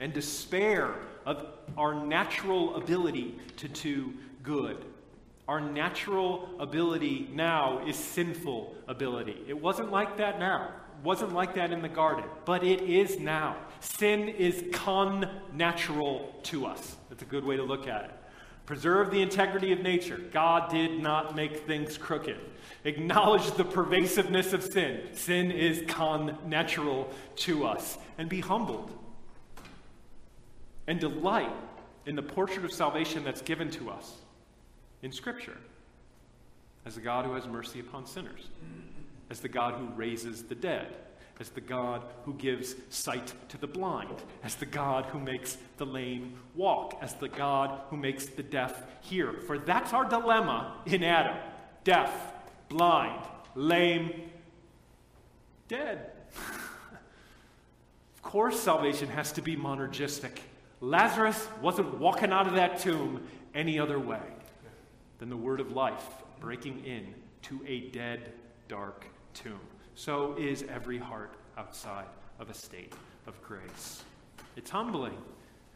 and 0.00 0.12
despair 0.12 0.96
of 1.24 1.46
our 1.76 1.94
natural 1.94 2.74
ability 2.76 3.38
to 3.58 3.68
do 3.68 4.14
good. 4.42 4.84
Our 5.48 5.60
natural 5.60 6.48
ability 6.60 7.28
now 7.32 7.84
is 7.86 7.96
sinful 7.96 8.74
ability. 8.86 9.36
It 9.48 9.60
wasn't 9.60 9.90
like 9.90 10.16
that 10.18 10.38
now. 10.38 10.68
It 10.98 11.04
wasn't 11.04 11.34
like 11.34 11.54
that 11.54 11.72
in 11.72 11.82
the 11.82 11.88
garden, 11.88 12.24
but 12.44 12.62
it 12.62 12.80
is 12.82 13.18
now. 13.18 13.56
Sin 13.80 14.28
is 14.28 14.64
con-natural 14.72 16.32
to 16.44 16.66
us. 16.66 16.96
That's 17.08 17.22
a 17.22 17.26
good 17.26 17.44
way 17.44 17.56
to 17.56 17.64
look 17.64 17.88
at 17.88 18.04
it. 18.04 18.10
Preserve 18.66 19.10
the 19.10 19.20
integrity 19.20 19.72
of 19.72 19.80
nature. 19.80 20.20
God 20.32 20.70
did 20.70 21.02
not 21.02 21.34
make 21.34 21.66
things 21.66 21.98
crooked. 21.98 22.38
Acknowledge 22.84 23.50
the 23.52 23.64
pervasiveness 23.64 24.52
of 24.52 24.62
sin. 24.62 25.08
Sin 25.12 25.50
is 25.50 25.82
con-natural 25.88 27.10
to 27.36 27.66
us. 27.66 27.98
And 28.16 28.28
be 28.28 28.40
humbled. 28.40 28.96
And 30.86 31.00
delight 31.00 31.52
in 32.06 32.14
the 32.14 32.22
portrait 32.22 32.64
of 32.64 32.72
salvation 32.72 33.24
that's 33.24 33.42
given 33.42 33.68
to 33.72 33.90
us 33.90 34.21
in 35.02 35.12
Scripture 35.12 35.56
as 36.86 36.94
the 36.94 37.00
God 37.00 37.24
who 37.24 37.34
has 37.34 37.46
mercy 37.46 37.80
upon 37.80 38.06
sinners, 38.06 38.48
as 39.30 39.40
the 39.40 39.48
God 39.48 39.74
who 39.74 39.86
raises 39.94 40.44
the 40.44 40.54
dead, 40.54 40.96
as 41.40 41.48
the 41.50 41.60
God 41.60 42.02
who 42.24 42.34
gives 42.34 42.74
sight 42.90 43.32
to 43.48 43.58
the 43.58 43.66
blind, 43.66 44.22
as 44.42 44.54
the 44.56 44.66
God 44.66 45.06
who 45.06 45.18
makes 45.18 45.58
the 45.76 45.86
lame 45.86 46.34
walk, 46.54 46.98
as 47.00 47.14
the 47.14 47.28
God 47.28 47.80
who 47.90 47.96
makes 47.96 48.26
the 48.26 48.42
deaf 48.42 48.82
hear. 49.00 49.32
For 49.46 49.58
that's 49.58 49.92
our 49.92 50.04
dilemma 50.04 50.76
in 50.86 51.02
Adam 51.02 51.36
deaf, 51.84 52.32
blind, 52.68 53.24
lame, 53.56 54.30
dead. 55.66 56.12
of 58.16 58.22
course, 58.22 58.58
salvation 58.58 59.08
has 59.08 59.32
to 59.32 59.42
be 59.42 59.56
monergistic. 59.56 60.38
Lazarus 60.80 61.48
wasn't 61.60 61.98
walking 61.98 62.30
out 62.30 62.46
of 62.46 62.54
that 62.54 62.78
tomb 62.78 63.26
any 63.54 63.78
other 63.78 63.98
way 63.98 64.20
than 65.22 65.30
the 65.30 65.36
word 65.36 65.60
of 65.60 65.70
life 65.70 66.24
breaking 66.40 66.84
in 66.84 67.14
to 67.42 67.60
a 67.64 67.82
dead, 67.90 68.32
dark 68.66 69.06
tomb. 69.34 69.60
So 69.94 70.34
is 70.36 70.64
every 70.64 70.98
heart 70.98 71.36
outside 71.56 72.06
of 72.40 72.50
a 72.50 72.54
state 72.54 72.92
of 73.28 73.40
grace. 73.40 74.02
It's 74.56 74.68
humbling, 74.68 75.16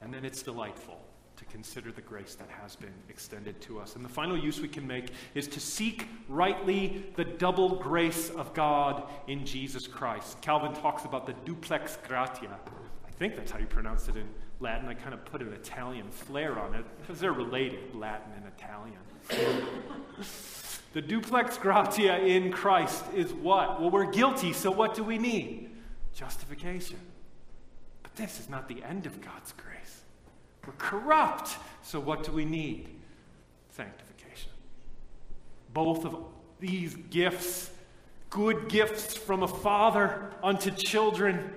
and 0.03 0.13
then 0.13 0.25
it's 0.25 0.43
delightful 0.43 0.99
to 1.37 1.45
consider 1.45 1.93
the 1.93 2.01
grace 2.01 2.35
that 2.35 2.49
has 2.61 2.75
been 2.75 2.93
extended 3.09 3.61
to 3.61 3.79
us. 3.79 3.95
And 3.95 4.05
the 4.05 4.09
final 4.09 4.37
use 4.37 4.61
we 4.61 4.67
can 4.67 4.85
make 4.85 5.13
is 5.37 5.47
to 5.47 5.61
seek 5.61 6.09
rightly 6.29 7.05
the 7.15 7.25
double 7.25 7.77
grace 7.77 8.31
of 8.31 8.53
God 8.53 9.05
in 9.29 9.47
Jesus 9.47 9.87
Christ. 9.87 10.41
Calvin 10.41 10.73
talks 10.73 11.05
about 11.05 11.25
the 11.25 11.35
duplex 11.45 11.99
gratia. 12.09 12.59
I 13.07 13.11
think 13.13 13.37
that's 13.37 13.53
how 13.53 13.61
you 13.61 13.67
pronounce 13.67 14.09
it 14.09 14.17
in 14.17 14.29
Latin. 14.59 14.89
I 14.89 14.95
kind 14.95 15.15
of 15.15 15.25
put 15.25 15.41
an 15.41 15.53
Italian 15.53 16.11
flair 16.11 16.59
on 16.59 16.75
it 16.75 16.85
because 17.01 17.21
they're 17.21 17.33
related, 17.33 17.95
Latin 17.95 18.33
and 18.37 18.45
Italian. 18.59 18.99
The 19.29 21.03
duplex 21.03 21.59
gratia 21.59 22.25
in 22.25 22.53
Christ 22.53 23.05
is 23.15 23.33
what? 23.33 23.81
Well, 23.81 23.91
we're 23.91 24.11
guilty, 24.11 24.53
so 24.53 24.71
what 24.71 24.95
do 24.95 25.05
we 25.05 25.19
need? 25.19 25.71
Justification. 26.15 26.99
But 28.03 28.15
this 28.17 28.41
is 28.41 28.49
not 28.49 28.69
the 28.69 28.83
end 28.83 29.07
of 29.07 29.21
God's 29.21 29.53
grace. 29.53 30.03
We're 30.67 30.73
corrupt, 30.79 31.57
so 31.83 32.01
what 32.01 32.25
do 32.25 32.33
we 32.33 32.45
need? 32.45 32.89
Sanctification. 33.71 34.51
Both 35.73 36.05
of 36.05 36.17
these 36.59 36.97
gifts, 37.11 37.71
good 38.31 38.69
gifts 38.69 39.17
from 39.17 39.43
a 39.43 39.49
father 39.49 40.31
unto 40.43 40.71
children, 40.71 41.53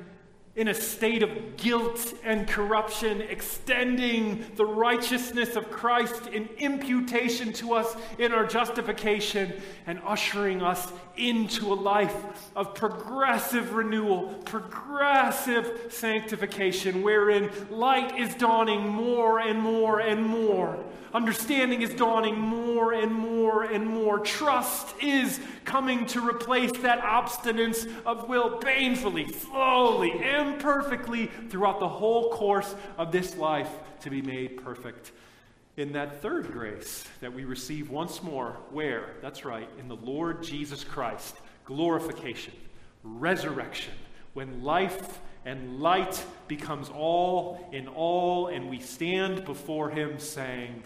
in 0.59 0.67
a 0.67 0.73
state 0.73 1.23
of 1.23 1.55
guilt 1.55 2.13
and 2.25 2.45
corruption, 2.45 3.21
extending 3.21 4.45
the 4.57 4.65
righteousness 4.65 5.55
of 5.55 5.71
Christ 5.71 6.27
in 6.27 6.49
imputation 6.57 7.53
to 7.53 7.75
us 7.75 7.95
in 8.17 8.33
our 8.33 8.45
justification, 8.45 9.53
and 9.87 10.01
ushering 10.05 10.61
us 10.61 10.91
into 11.15 11.71
a 11.71 11.73
life 11.73 12.13
of 12.57 12.75
progressive 12.75 13.71
renewal, 13.71 14.33
progressive 14.43 15.93
sanctification, 15.93 17.03
wherein 17.03 17.49
light 17.69 18.19
is 18.19 18.35
dawning 18.35 18.85
more 18.85 19.39
and 19.39 19.61
more 19.61 20.01
and 20.01 20.21
more 20.21 20.77
Understanding 21.13 21.81
is 21.81 21.93
dawning 21.93 22.39
more 22.39 22.93
and 22.93 23.11
more 23.13 23.63
and 23.63 23.87
more. 23.87 24.19
Trust 24.19 24.93
is 25.01 25.39
coming 25.65 26.05
to 26.07 26.27
replace 26.27 26.71
that 26.79 27.01
obstinance 27.01 27.87
of 28.05 28.29
will 28.29 28.57
painfully, 28.57 29.31
slowly, 29.31 30.11
imperfectly 30.11 31.27
throughout 31.49 31.79
the 31.79 31.87
whole 31.87 32.31
course 32.31 32.75
of 32.97 33.11
this 33.11 33.35
life 33.35 33.69
to 34.01 34.09
be 34.09 34.21
made 34.21 34.63
perfect. 34.63 35.11
In 35.77 35.93
that 35.93 36.21
third 36.21 36.51
grace 36.51 37.05
that 37.21 37.33
we 37.33 37.45
receive 37.45 37.89
once 37.89 38.21
more, 38.21 38.57
where? 38.71 39.11
That's 39.21 39.45
right, 39.45 39.69
in 39.79 39.87
the 39.87 39.95
Lord 39.95 40.43
Jesus 40.43 40.83
Christ. 40.83 41.35
Glorification, 41.65 42.53
resurrection, 43.03 43.93
when 44.33 44.63
life 44.63 45.19
and 45.45 45.79
light 45.79 46.23
becomes 46.47 46.89
all 46.89 47.69
in 47.71 47.87
all, 47.87 48.47
and 48.47 48.69
we 48.69 48.79
stand 48.79 49.45
before 49.45 49.89
Him 49.89 50.19
saying, 50.19 50.83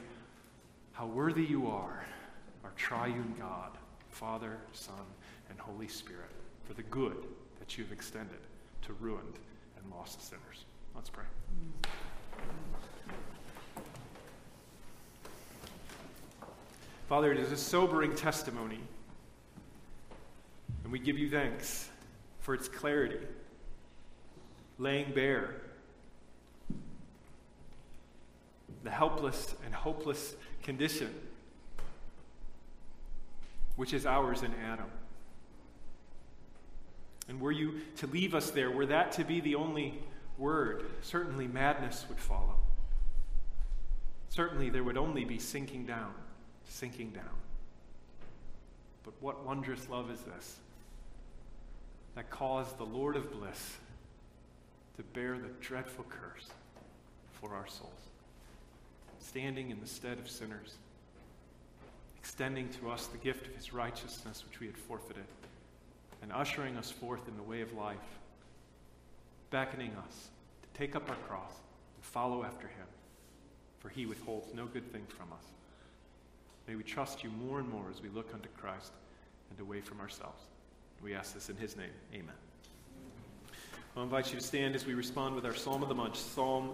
how 0.93 1.07
worthy 1.07 1.43
you 1.43 1.67
are, 1.67 2.05
our 2.63 2.71
triune 2.77 3.33
God, 3.37 3.71
Father, 4.09 4.57
Son, 4.71 4.95
and 5.49 5.59
Holy 5.59 5.87
Spirit, 5.87 6.29
for 6.65 6.73
the 6.73 6.83
good 6.83 7.17
that 7.59 7.77
you've 7.77 7.91
extended 7.91 8.37
to 8.83 8.93
ruined 8.93 9.39
and 9.77 9.91
lost 9.91 10.21
sinners. 10.21 10.65
Let's 10.95 11.09
pray. 11.09 11.25
Father, 17.09 17.31
it 17.31 17.39
is 17.39 17.51
a 17.51 17.57
sobering 17.57 18.15
testimony, 18.15 18.79
and 20.83 20.91
we 20.91 20.99
give 20.99 21.17
you 21.17 21.29
thanks 21.29 21.89
for 22.39 22.53
its 22.53 22.67
clarity 22.67 23.19
laying 24.77 25.11
bare 25.13 25.55
the 28.83 28.91
helpless 28.91 29.55
and 29.65 29.73
hopeless 29.73 30.35
condition 30.63 31.13
which 33.75 33.93
is 33.93 34.05
ours 34.05 34.43
in 34.43 34.53
Adam. 34.65 34.89
And 37.27 37.39
were 37.39 37.51
you 37.51 37.81
to 37.97 38.07
leave 38.07 38.35
us 38.35 38.51
there, 38.51 38.69
were 38.69 38.85
that 38.85 39.11
to 39.13 39.23
be 39.23 39.39
the 39.39 39.55
only 39.55 39.99
word, 40.37 40.85
certainly 41.01 41.47
madness 41.47 42.05
would 42.09 42.19
follow. 42.19 42.57
Certainly 44.29 44.69
there 44.71 44.83
would 44.83 44.97
only 44.97 45.23
be 45.23 45.39
sinking 45.39 45.85
down, 45.85 46.13
sinking 46.67 47.11
down. 47.11 47.23
But 49.03 49.13
what 49.19 49.45
wondrous 49.45 49.89
love 49.89 50.09
is 50.09 50.19
this 50.21 50.57
that 52.15 52.29
caused 52.29 52.77
the 52.77 52.85
Lord 52.85 53.15
of 53.15 53.31
bliss 53.31 53.77
to 54.97 55.03
bear 55.03 55.37
the 55.37 55.49
dreadful 55.61 56.05
curse 56.07 56.47
for 57.31 57.55
our 57.55 57.65
souls, 57.67 57.91
standing 59.23 59.71
in 59.71 59.79
the 59.79 59.87
stead 59.87 60.19
of 60.19 60.29
sinners, 60.29 60.75
extending 62.17 62.69
to 62.69 62.89
us 62.89 63.07
the 63.07 63.17
gift 63.17 63.47
of 63.47 63.55
his 63.55 63.73
righteousness 63.73 64.43
which 64.47 64.59
we 64.59 64.67
had 64.67 64.77
forfeited, 64.77 65.25
and 66.21 66.31
ushering 66.31 66.77
us 66.77 66.91
forth 66.91 67.27
in 67.27 67.35
the 67.37 67.43
way 67.43 67.61
of 67.61 67.73
life, 67.73 67.97
beckoning 69.49 69.91
us 70.07 70.29
to 70.61 70.79
take 70.79 70.95
up 70.95 71.09
our 71.09 71.15
cross 71.27 71.51
and 71.95 72.03
follow 72.03 72.43
after 72.43 72.67
him, 72.67 72.87
for 73.79 73.89
he 73.89 74.05
withholds 74.05 74.53
no 74.53 74.65
good 74.65 74.91
thing 74.91 75.05
from 75.07 75.31
us. 75.33 75.45
May 76.67 76.75
we 76.75 76.83
trust 76.83 77.23
you 77.23 77.29
more 77.29 77.59
and 77.59 77.69
more 77.69 77.85
as 77.93 78.01
we 78.01 78.09
look 78.09 78.33
unto 78.33 78.49
Christ 78.57 78.91
and 79.49 79.59
away 79.59 79.81
from 79.81 79.99
ourselves. 79.99 80.41
We 81.01 81.13
ask 81.13 81.33
this 81.33 81.49
in 81.49 81.57
his 81.57 81.75
name. 81.75 81.91
Amen. 82.13 82.35
I'll 83.95 84.03
invite 84.03 84.31
you 84.31 84.39
to 84.39 84.45
stand 84.45 84.73
as 84.73 84.85
we 84.85 84.93
respond 84.95 85.35
with 85.35 85.45
our 85.45 85.53
Psalm 85.53 85.83
of 85.83 85.89
the 85.89 85.95
Month, 85.95 86.15
Psalm 86.15 86.71